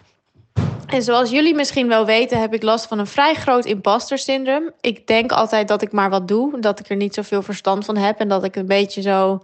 En 0.87 1.03
zoals 1.03 1.29
jullie 1.29 1.55
misschien 1.55 1.87
wel 1.87 2.05
weten, 2.05 2.39
heb 2.39 2.53
ik 2.53 2.63
last 2.63 2.87
van 2.87 2.99
een 2.99 3.07
vrij 3.07 3.33
groot 3.33 3.65
imposter 3.65 4.17
syndroom. 4.17 4.71
Ik 4.81 5.07
denk 5.07 5.31
altijd 5.31 5.67
dat 5.67 5.81
ik 5.81 5.91
maar 5.91 6.09
wat 6.09 6.27
doe, 6.27 6.59
dat 6.59 6.79
ik 6.79 6.89
er 6.89 6.95
niet 6.95 7.13
zoveel 7.13 7.41
verstand 7.41 7.85
van 7.85 7.97
heb 7.97 8.19
en 8.19 8.27
dat 8.27 8.43
ik 8.43 8.55
een 8.55 8.67
beetje 8.67 9.01
zo 9.01 9.43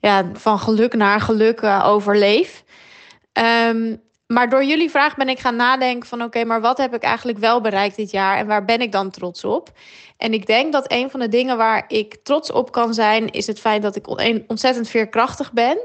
ja, 0.00 0.24
van 0.32 0.58
geluk 0.58 0.94
naar 0.94 1.20
geluk 1.20 1.60
uh, 1.60 1.84
overleef. 1.86 2.64
Um, 3.38 4.00
maar 4.26 4.48
door 4.48 4.64
jullie 4.64 4.90
vraag 4.90 5.16
ben 5.16 5.28
ik 5.28 5.38
gaan 5.38 5.56
nadenken 5.56 6.08
van 6.08 6.22
oké, 6.22 6.44
maar 6.44 6.60
wat 6.60 6.78
heb 6.78 6.94
ik 6.94 7.02
eigenlijk 7.02 7.38
wel 7.38 7.60
bereikt 7.60 7.96
dit 7.96 8.10
jaar 8.10 8.38
en 8.38 8.46
waar 8.46 8.64
ben 8.64 8.80
ik 8.80 8.92
dan 8.92 9.10
trots 9.10 9.44
op? 9.44 9.70
En 10.16 10.32
ik 10.32 10.46
denk 10.46 10.72
dat 10.72 10.92
een 10.92 11.10
van 11.10 11.20
de 11.20 11.28
dingen 11.28 11.56
waar 11.56 11.84
ik 11.88 12.16
trots 12.22 12.52
op 12.52 12.72
kan 12.72 12.94
zijn, 12.94 13.30
is 13.30 13.46
het 13.46 13.60
feit 13.60 13.82
dat 13.82 13.96
ik 13.96 14.08
ontzettend 14.46 14.88
veerkrachtig 14.88 15.52
ben. 15.52 15.78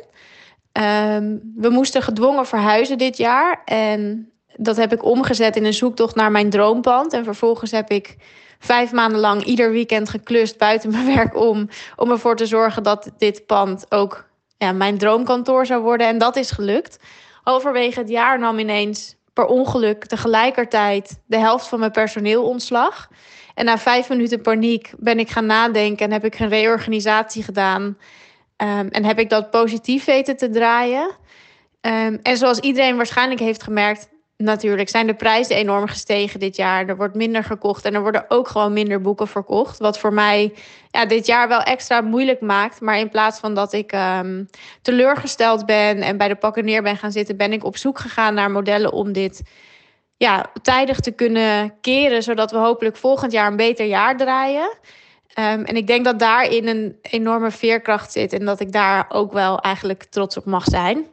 Um, 0.74 1.52
we 1.56 1.70
moesten 1.70 2.02
gedwongen 2.02 2.46
verhuizen 2.46 2.98
dit 2.98 3.18
jaar 3.18 3.62
en 3.66 4.32
dat 4.56 4.76
heb 4.76 4.94
ik 4.94 5.04
omgezet 5.04 5.56
in 5.56 5.66
een 5.66 5.74
zoektocht 5.74 6.16
naar 6.16 6.32
mijn 6.32 6.50
droompand. 6.50 7.13
En 7.13 7.24
vervolgens 7.24 7.72
heb 7.72 7.89
ik 7.89 8.16
vijf 8.60 8.92
maanden 8.92 9.20
lang 9.20 9.44
ieder 9.44 9.72
weekend 9.72 10.10
geklust 10.10 10.58
buiten 10.58 10.92
mijn 10.92 11.06
werk 11.16 11.36
om, 11.36 11.70
om 11.96 12.12
ervoor 12.12 12.36
te 12.36 12.46
zorgen 12.46 12.84
dat 12.84 13.12
dit 13.18 13.46
pand 13.46 13.86
ook 13.89 14.26
ja, 14.58 14.72
mijn 14.72 14.98
droomkantoor 14.98 15.66
zou 15.66 15.82
worden. 15.82 16.08
En 16.08 16.18
dat 16.18 16.36
is 16.36 16.52
gelukt. 16.52 17.00
Halverwege 17.43 17.99
het 17.99 18.10
jaar 18.10 18.39
nam 18.39 18.60
ineens 18.60 19.15
per 19.34 19.45
ongeluk 19.45 20.06
tegelijkertijd 20.06 21.19
de 21.25 21.38
helft 21.38 21.67
van 21.67 21.79
mijn 21.79 21.91
personeel 21.91 22.43
ontslag. 22.43 23.10
En 23.53 23.65
na 23.65 23.77
vijf 23.77 24.10
minuten 24.10 24.41
paniek 24.41 24.91
ben 24.97 25.19
ik 25.19 25.29
gaan 25.29 25.45
nadenken 25.45 26.06
en 26.06 26.12
heb 26.12 26.25
ik 26.25 26.39
een 26.39 26.49
reorganisatie 26.49 27.43
gedaan. 27.43 27.82
Um, 27.84 28.88
en 28.88 29.06
heb 29.06 29.19
ik 29.19 29.29
dat 29.29 29.49
positief 29.49 30.06
weten 30.06 30.38
te 30.38 30.49
draaien. 30.49 31.12
Um, 31.82 32.19
en 32.23 32.38
zoals 32.38 32.60
iedereen 32.60 32.95
waarschijnlijk 32.95 33.39
heeft 33.39 33.63
gemerkt, 33.63 34.10
natuurlijk 34.38 34.89
zijn 34.89 35.08
de 35.08 35.13
prijzen 35.13 35.56
enorm 35.56 35.88
gestegen 35.88 36.39
dit 36.39 36.56
jaar. 36.56 36.88
Er 36.88 36.98
wordt 36.98 37.15
minder 37.15 37.43
gekocht 37.43 37.86
en 37.86 37.93
er 37.93 38.02
worden 38.02 38.26
ook 38.28 38.48
gewoon 38.48 38.74
minder 38.74 39.02
boeken 39.02 39.28
verkocht. 39.28 39.78
Wat 39.78 40.00
voor 40.00 40.13
mij 40.13 40.54
ja, 40.89 41.06
dit 41.06 41.26
jaar 41.26 41.48
wel 41.48 41.62
extra 41.62 42.02
moeilijk 42.02 42.41
maakt. 42.41 42.82
Maar 42.82 43.00
in 43.00 43.10
plaats 43.10 43.39
van 43.39 43.54
dat 43.54 43.74
ik 43.74 43.91
um, 43.93 44.50
teleurgesteld 44.82 45.65
ben 45.65 46.02
en 46.02 46.17
bij 46.17 46.28
de 46.28 46.36
pakken 46.36 46.65
neer 46.65 46.84
ben 46.84 46.98
gaan 46.98 47.12
zitten, 47.12 47.38
ben 47.38 47.54
ik 47.54 47.63
op 47.63 47.78
zoek 47.78 48.00
gegaan 48.00 48.34
naar 48.34 48.52
modellen 48.52 48.91
om 48.91 49.12
dit 49.12 49.41
ja, 50.17 50.52
tijdig 50.62 51.00
te 51.00 51.12
kunnen 51.12 51.74
keren. 51.82 52.24
Zodat 52.24 52.52
we 52.52 52.58
hopelijk 52.58 52.98
volgend 52.98 53.32
jaar 53.32 53.48
een 53.48 53.56
beter 53.56 53.86
jaar 53.86 54.17
draaien. 54.17 54.78
Um, 55.39 55.63
en 55.63 55.76
ik 55.76 55.88
denk 55.88 56.06
dat 56.06 56.19
daarin 56.19 56.67
een 56.67 56.98
enorme 57.02 57.52
veerkracht 57.52 58.12
zit 58.12 58.34
en 58.34 58.46
dat 58.46 58.60
ik 58.60 58.72
daar 58.72 59.06
ook 59.10 59.34
wel 59.34 59.60
eigenlijk 59.60 60.04
trots 60.04 60.38
op 60.38 60.46
mag 60.46 60.63
zijn. 60.63 61.06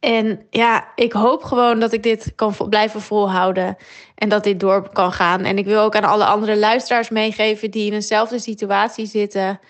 En 0.00 0.46
ja, 0.50 0.88
ik 0.94 1.12
hoop 1.12 1.42
gewoon 1.42 1.80
dat 1.80 1.92
ik 1.92 2.02
dit 2.02 2.32
kan 2.34 2.54
blijven 2.68 3.00
volhouden 3.00 3.76
en 4.14 4.28
dat 4.28 4.44
dit 4.44 4.60
door 4.60 4.88
kan 4.92 5.12
gaan. 5.12 5.44
En 5.44 5.58
ik 5.58 5.64
wil 5.64 5.80
ook 5.80 5.96
aan 5.96 6.04
alle 6.04 6.24
andere 6.24 6.58
luisteraars 6.58 7.08
meegeven 7.08 7.70
die 7.70 7.86
in 7.86 7.92
eenzelfde 7.92 8.38
situatie 8.38 9.06
zitten, 9.06 9.60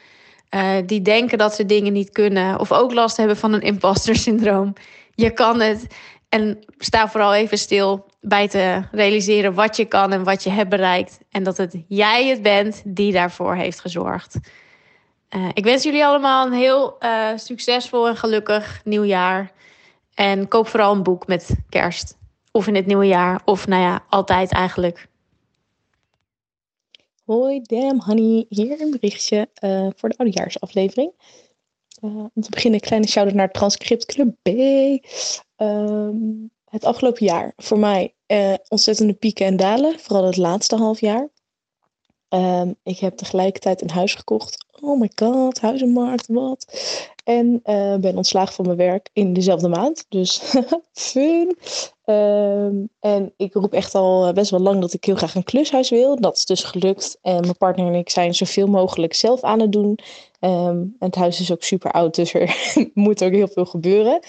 uh, 0.50 0.76
die 0.86 1.02
denken 1.02 1.38
dat 1.38 1.54
ze 1.54 1.66
dingen 1.66 1.92
niet 1.92 2.10
kunnen 2.10 2.60
of 2.60 2.72
ook 2.72 2.92
last 2.92 3.16
hebben 3.16 3.36
van 3.36 3.52
een 3.52 3.60
imposter 3.60 4.16
syndroom. 4.16 4.72
Je 5.14 5.30
kan 5.30 5.60
het. 5.60 5.86
En 6.28 6.58
sta 6.78 7.08
vooral 7.08 7.34
even 7.34 7.58
stil 7.58 8.06
bij 8.20 8.48
te 8.48 8.82
realiseren 8.90 9.54
wat 9.54 9.76
je 9.76 9.84
kan 9.84 10.12
en 10.12 10.24
wat 10.24 10.42
je 10.42 10.50
hebt 10.50 10.70
bereikt. 10.70 11.18
En 11.30 11.42
dat 11.42 11.56
het 11.56 11.76
jij 11.88 12.26
het 12.26 12.42
bent 12.42 12.82
die 12.84 13.12
daarvoor 13.12 13.54
heeft 13.54 13.80
gezorgd. 13.80 14.38
Uh, 15.36 15.48
ik 15.52 15.64
wens 15.64 15.82
jullie 15.82 16.04
allemaal 16.04 16.46
een 16.46 16.52
heel 16.52 16.96
uh, 17.00 17.28
succesvol 17.36 18.08
en 18.08 18.16
gelukkig 18.16 18.80
nieuwjaar. 18.84 19.52
En 20.14 20.48
koop 20.48 20.66
vooral 20.66 20.94
een 20.94 21.02
boek 21.02 21.26
met 21.26 21.50
kerst. 21.68 22.18
Of 22.52 22.66
in 22.66 22.74
het 22.74 22.86
nieuwe 22.86 23.06
jaar. 23.06 23.42
Of 23.44 23.66
nou 23.66 23.82
ja, 23.82 24.04
altijd 24.08 24.52
eigenlijk. 24.52 25.08
Hoi, 27.24 27.62
damn 27.62 28.00
honey. 28.00 28.46
Hier 28.48 28.80
een 28.80 28.90
berichtje 28.90 29.48
uh, 29.64 29.86
voor 29.96 30.08
de 30.08 30.16
oudejaarsaflevering. 30.16 31.12
Uh, 32.04 32.10
om 32.34 32.42
te 32.42 32.50
beginnen 32.50 32.80
een 32.80 32.86
kleine 32.86 33.08
shout-out 33.08 33.34
naar 33.34 33.50
Transcript 33.50 34.04
Club 34.06 34.34
B. 34.42 34.48
Um, 35.56 36.50
het 36.64 36.84
afgelopen 36.84 37.26
jaar 37.26 37.52
voor 37.56 37.78
mij 37.78 38.14
uh, 38.26 38.54
ontzettende 38.68 39.12
pieken 39.12 39.46
en 39.46 39.56
dalen. 39.56 40.00
Vooral 40.00 40.26
het 40.26 40.36
laatste 40.36 40.76
half 40.76 41.00
jaar. 41.00 41.28
Um, 42.28 42.74
ik 42.82 42.98
heb 42.98 43.16
tegelijkertijd 43.16 43.82
een 43.82 43.90
huis 43.90 44.14
gekocht. 44.14 44.66
Oh 44.80 45.00
my 45.00 45.10
god, 45.14 45.60
huizenmarkt, 45.60 46.26
wat? 46.26 46.66
En 47.24 47.60
uh, 47.64 47.96
ben 47.96 48.16
ontslagen 48.16 48.54
van 48.54 48.64
mijn 48.64 48.76
werk 48.76 49.08
in 49.12 49.32
dezelfde 49.32 49.68
maand. 49.68 50.06
Dus 50.08 50.54
fun. 50.92 51.56
Um, 52.04 52.88
en 53.00 53.32
ik 53.36 53.54
roep 53.54 53.72
echt 53.72 53.94
al 53.94 54.32
best 54.32 54.50
wel 54.50 54.60
lang 54.60 54.80
dat 54.80 54.92
ik 54.92 55.04
heel 55.04 55.14
graag 55.14 55.34
een 55.34 55.44
klushuis 55.44 55.90
wil. 55.90 56.20
Dat 56.20 56.36
is 56.36 56.44
dus 56.44 56.62
gelukt. 56.62 57.18
En 57.22 57.40
mijn 57.40 57.56
partner 57.56 57.86
en 57.86 57.94
ik 57.94 58.10
zijn 58.10 58.34
zoveel 58.34 58.66
mogelijk 58.66 59.14
zelf 59.14 59.42
aan 59.42 59.60
het 59.60 59.72
doen. 59.72 59.98
Um, 60.40 60.96
en 60.98 61.06
het 61.06 61.14
huis 61.14 61.40
is 61.40 61.52
ook 61.52 61.62
super 61.62 61.90
oud, 61.90 62.14
dus 62.14 62.34
er 62.34 62.56
moet 62.94 63.24
ook 63.24 63.32
heel 63.32 63.48
veel 63.48 63.64
gebeuren. 63.64 64.20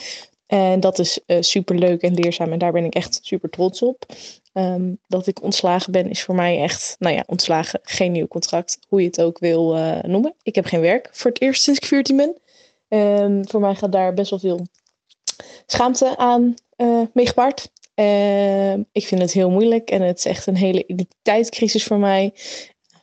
En 0.47 0.79
dat 0.79 0.99
is 0.99 1.19
uh, 1.27 1.37
super 1.39 1.75
leuk 1.75 2.01
en 2.01 2.13
leerzaam. 2.13 2.51
En 2.51 2.59
daar 2.59 2.71
ben 2.71 2.85
ik 2.85 2.93
echt 2.95 3.19
super 3.21 3.49
trots 3.49 3.81
op. 3.81 4.05
Um, 4.53 4.99
dat 5.07 5.27
ik 5.27 5.43
ontslagen 5.43 5.91
ben, 5.91 6.09
is 6.09 6.23
voor 6.23 6.35
mij 6.35 6.61
echt, 6.61 6.95
nou 6.99 7.15
ja, 7.15 7.23
ontslagen, 7.27 7.79
geen 7.83 8.11
nieuw 8.11 8.27
contract, 8.27 8.79
hoe 8.87 9.01
je 9.01 9.07
het 9.07 9.21
ook 9.21 9.39
wil 9.39 9.75
noemen. 10.01 10.33
Ik 10.43 10.55
heb 10.55 10.65
geen 10.65 10.81
werk 10.81 11.09
voor 11.11 11.31
het 11.31 11.41
eerst 11.41 11.63
sinds 11.63 11.79
ik 11.79 11.85
14 11.85 12.15
ben. 12.15 12.41
Um, 12.93 13.47
voor 13.47 13.59
mij 13.59 13.75
gaat 13.75 13.91
daar 13.91 14.13
best 14.13 14.29
wel 14.29 14.39
veel 14.39 14.67
schaamte 15.65 16.17
aan 16.17 16.55
uh, 16.77 18.73
ik 18.91 19.05
vind 19.05 19.21
het 19.21 19.31
heel 19.31 19.49
moeilijk 19.49 19.89
en 19.89 20.01
het 20.01 20.17
is 20.17 20.25
echt 20.25 20.47
een 20.47 20.55
hele 20.55 20.85
identiteitscrisis 20.87 21.83
voor 21.83 21.97
mij. 21.97 22.33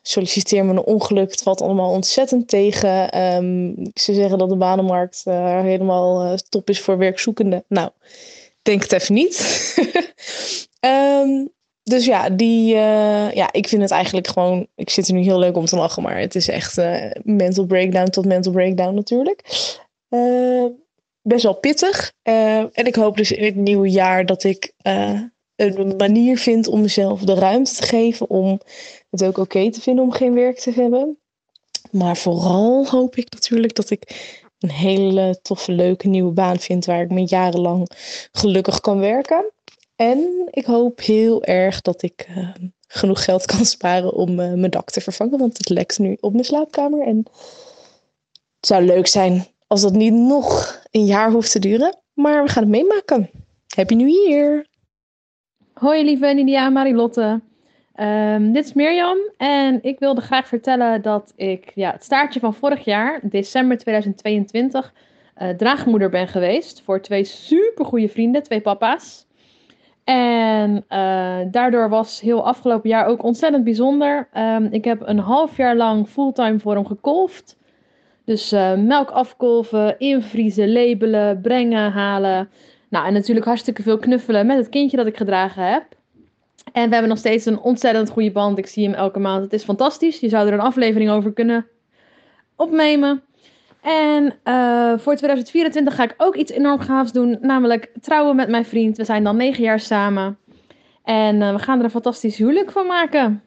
Solliciteer 0.03 0.65
me 0.65 0.71
een 0.71 0.85
ongeluk, 0.85 1.31
het 1.31 1.43
valt 1.43 1.61
allemaal 1.61 1.91
ontzettend 1.91 2.49
tegen. 2.49 3.23
Um, 3.35 3.75
ze 3.95 4.15
zeggen 4.15 4.39
dat 4.39 4.49
de 4.49 4.57
banenmarkt 4.57 5.23
uh, 5.29 5.61
helemaal 5.61 6.39
top 6.49 6.69
is 6.69 6.81
voor 6.81 6.99
werkzoekenden. 6.99 7.65
Nou, 7.69 7.91
denk 8.63 8.83
het 8.83 8.93
even 8.93 9.15
niet. 9.15 9.75
um, 10.81 11.49
dus 11.89 12.05
ja, 12.05 12.31
die, 12.31 12.75
uh, 12.75 13.33
ja, 13.33 13.53
ik 13.53 13.69
vind 13.69 13.83
het 13.83 13.91
eigenlijk 13.91 14.27
gewoon. 14.27 14.67
Ik 14.75 14.91
zit 14.91 15.09
er 15.09 15.15
nu 15.15 15.21
heel 15.21 15.39
leuk 15.39 15.57
om 15.57 15.65
te 15.65 15.77
lachen, 15.77 16.03
maar 16.03 16.19
het 16.19 16.35
is 16.35 16.49
echt 16.49 16.79
uh, 16.79 17.11
mental 17.23 17.67
breakdown 17.67 18.11
tot 18.11 18.25
mental 18.25 18.53
breakdown 18.53 18.95
natuurlijk. 18.95 19.43
Uh, 20.11 20.65
best 21.23 21.43
wel 21.43 21.55
pittig. 21.55 22.13
en 22.23 22.71
ik 22.87 22.95
hoop 22.95 23.17
dus 23.17 23.33
in 23.33 23.45
het 23.45 23.55
nieuwe 23.55 23.91
jaar 23.91 24.27
dat 24.27 24.45
ik 24.45 24.73
een 25.57 25.95
manier 25.97 26.39
vind 26.39 26.67
om 26.67 26.81
mezelf 26.81 27.21
de 27.21 27.35
ruimte 27.35 27.75
te 27.75 27.83
geven 27.83 28.31
om 28.31 28.61
het 29.11 29.25
ook 29.25 29.39
oké 29.39 29.71
te 29.71 29.81
vinden 29.81 30.05
om 30.05 30.13
geen 30.13 30.35
werk 30.35 30.59
te 30.59 30.71
hebben. 30.71 31.19
Maar 31.91 32.17
vooral 32.17 32.87
hoop 32.87 33.17
ik 33.17 33.33
natuurlijk 33.33 33.75
dat 33.75 33.91
ik 33.91 34.37
een 34.59 34.71
hele 34.71 35.39
toffe, 35.43 35.73
leuke 35.73 36.09
nieuwe 36.09 36.33
baan 36.33 36.59
vind 36.59 36.85
waar 36.85 37.01
ik 37.01 37.11
me 37.11 37.25
jarenlang 37.25 37.91
gelukkig 38.33 38.81
kan 38.81 38.99
werken. 38.99 39.53
En 40.01 40.49
ik 40.51 40.65
hoop 40.65 41.01
heel 41.01 41.45
erg 41.45 41.81
dat 41.81 42.03
ik 42.03 42.27
uh, 42.31 42.49
genoeg 42.87 43.25
geld 43.25 43.45
kan 43.45 43.65
sparen 43.77 44.13
om 44.13 44.31
uh, 44.31 44.53
mijn 44.53 44.71
dak 44.71 44.91
te 44.91 45.01
vervangen. 45.01 45.39
Want 45.39 45.59
het 45.59 45.69
lekt 45.69 45.99
nu 45.99 46.17
op 46.21 46.33
mijn 46.33 46.45
slaapkamer. 46.45 47.07
En 47.07 47.17
het 48.57 48.67
zou 48.67 48.85
leuk 48.85 49.07
zijn 49.07 49.47
als 49.67 49.83
dat 49.83 49.93
niet 49.93 50.13
nog 50.13 50.81
een 50.91 51.05
jaar 51.05 51.31
hoeft 51.31 51.53
te 51.53 51.59
duren. 51.59 51.99
Maar 52.15 52.43
we 52.43 52.49
gaan 52.49 52.63
het 52.63 52.73
meemaken. 52.73 53.31
Happy 53.75 53.95
New 53.95 54.09
Year! 54.09 54.67
Hoi 55.73 56.05
lieve 56.05 56.27
Nidia 56.27 56.67
en 56.67 56.73
Marilotte. 56.73 57.41
Um, 58.01 58.53
dit 58.53 58.65
is 58.65 58.73
Mirjam 58.73 59.19
en 59.37 59.83
ik 59.83 59.99
wilde 59.99 60.21
graag 60.21 60.49
vertellen 60.49 61.03
dat 61.03 61.33
ik 61.37 61.73
ja, 61.75 61.93
het 61.93 62.05
staartje 62.05 62.41
van 62.41 62.55
vorig 62.55 62.85
jaar, 62.85 63.21
december 63.23 63.79
2022, 63.79 64.93
uh, 65.43 65.49
draagmoeder 65.49 66.11
ben 66.11 66.29
geweest 66.29 66.83
voor 66.83 67.01
twee 67.01 67.25
supergoeie 67.25 68.11
vrienden, 68.11 68.43
twee 68.43 68.61
papa's. 68.61 69.27
En 70.09 70.85
uh, 70.89 71.39
daardoor 71.51 71.89
was 71.89 72.21
heel 72.21 72.47
afgelopen 72.47 72.89
jaar 72.89 73.07
ook 73.07 73.23
ontzettend 73.23 73.65
bijzonder. 73.65 74.29
Um, 74.37 74.65
ik 74.71 74.85
heb 74.85 75.01
een 75.05 75.19
half 75.19 75.57
jaar 75.57 75.77
lang 75.77 76.09
fulltime 76.09 76.59
voor 76.59 76.75
hem 76.75 76.87
gekolfd. 76.87 77.59
Dus 78.25 78.53
uh, 78.53 78.75
melk 78.75 79.11
afkolven, 79.11 79.99
invriezen, 79.99 80.73
labelen, 80.73 81.41
brengen, 81.41 81.93
halen. 81.93 82.51
Nou, 82.89 83.07
en 83.07 83.13
natuurlijk 83.13 83.47
hartstikke 83.47 83.83
veel 83.83 83.99
knuffelen 83.99 84.47
met 84.47 84.57
het 84.57 84.69
kindje 84.69 84.97
dat 84.97 85.07
ik 85.07 85.17
gedragen 85.17 85.73
heb. 85.73 85.85
En 86.73 86.85
we 86.85 86.93
hebben 86.93 87.09
nog 87.09 87.19
steeds 87.19 87.47
een 87.47 87.61
ontzettend 87.61 88.11
goede 88.11 88.33
band. 88.33 88.59
Ik 88.59 88.67
zie 88.67 88.85
hem 88.85 88.95
elke 88.95 89.19
maand. 89.19 89.43
Het 89.43 89.53
is 89.53 89.65
fantastisch. 89.65 90.21
Je 90.21 90.29
zou 90.29 90.47
er 90.47 90.53
een 90.53 90.61
aflevering 90.61 91.11
over 91.11 91.33
kunnen 91.33 91.67
opnemen. 92.57 93.23
En 93.83 94.25
uh, 94.45 94.93
voor 94.99 95.15
2024 95.15 95.95
ga 95.95 96.03
ik 96.03 96.15
ook 96.17 96.37
iets 96.37 96.53
enorm 96.53 96.81
gaafs 96.81 97.13
doen. 97.13 97.39
Namelijk 97.41 97.91
trouwen 98.01 98.37
met 98.37 98.49
mijn 98.49 98.65
vriend. 98.65 98.97
We 98.97 99.05
zijn 99.05 99.25
dan 99.25 99.37
negen 99.37 99.63
jaar 99.63 99.81
samen. 99.81 100.39
En 101.05 101.41
uh, 101.41 101.53
we 101.53 101.59
gaan 101.59 101.79
er 101.79 101.85
een 101.85 101.91
fantastisch 101.91 102.37
huwelijk 102.37 102.71
van 102.71 102.87
maken. 102.87 103.43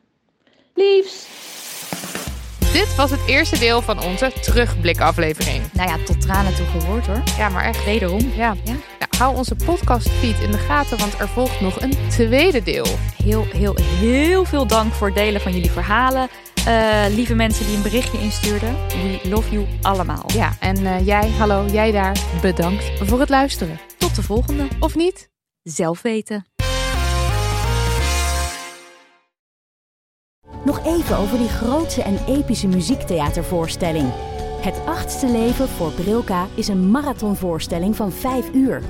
Liefs! 0.74 1.40
Dit 2.74 2.96
was 2.96 3.12
het 3.12 3.28
eerste 3.28 3.60
deel 3.60 3.82
van 3.82 4.04
onze 4.04 4.32
terugblikaflevering. 4.42 5.64
Nou 5.74 5.90
ja, 5.90 5.98
tot 6.06 6.22
tranen 6.22 6.56
toe 6.56 6.66
gehoord 6.66 7.08
hoor. 7.08 7.24
Ja, 7.38 7.50
maar 7.50 7.64
echt. 7.64 7.86
Wederom. 7.86 8.32
Ja. 8.36 8.56
ja. 8.64 8.74
Nou, 8.74 9.18
hou 9.18 9.38
onze 9.38 9.56
podcastfeed 9.66 10.40
in 10.40 10.52
de 10.52 10.58
gaten, 10.58 10.98
want 10.98 11.20
er 11.20 11.28
volgt 11.28 11.62
nog 11.62 11.82
een 11.82 11.94
tweede 12.10 12.64
deel. 12.64 12.86
Heel, 13.24 13.46
heel, 13.54 13.76
heel 13.76 14.46
veel 14.46 14.68
dank 14.68 14.94
voor 14.94 15.08
het 15.08 15.16
delen 15.16 15.42
van 15.42 15.52
jullie 15.52 15.72
verhalen. 15.72 16.28
Uh, 16.68 17.06
lieve 17.16 17.36
mensen 17.36 17.66
die 17.66 17.76
een 17.76 17.82
berichtje 17.82 18.20
instuurden. 18.20 18.76
We 18.88 19.20
love 19.30 19.52
you 19.52 19.66
allemaal. 19.82 20.24
Ja, 20.34 20.56
en 20.60 20.80
uh, 20.80 21.06
jij, 21.06 21.30
hallo, 21.30 21.66
jij 21.66 21.92
daar, 21.92 22.20
bedankt 22.42 22.92
voor 23.00 23.20
het 23.20 23.30
luisteren. 23.30 23.80
Tot 23.98 24.16
de 24.16 24.24
volgende. 24.24 24.68
Of 24.80 24.96
niet? 24.96 25.30
Zelf 25.64 26.02
weten. 26.02 26.46
Nog 30.66 30.86
even 30.86 31.18
over 31.18 31.38
die 31.38 31.50
grootse 31.50 32.04
en 32.04 32.20
epische 32.28 32.68
muziektheatervoorstelling. 32.68 34.12
Het 34.62 34.76
achtste 34.86 35.28
leven 35.28 35.68
voor 35.68 35.92
Brilka 35.92 36.48
is 36.56 36.68
een 36.68 36.92
marathonvoorstelling 36.92 37.96
van 37.96 38.12
5 38.12 38.54
uur. 38.54 38.82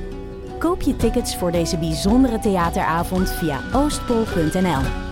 Koop 0.60 0.82
je 0.82 0.96
tickets 0.96 1.36
voor 1.36 1.52
deze 1.52 1.78
bijzondere 1.78 2.40
theateravond 2.40 3.30
via 3.30 3.62
oostpol.nl. 3.74 5.11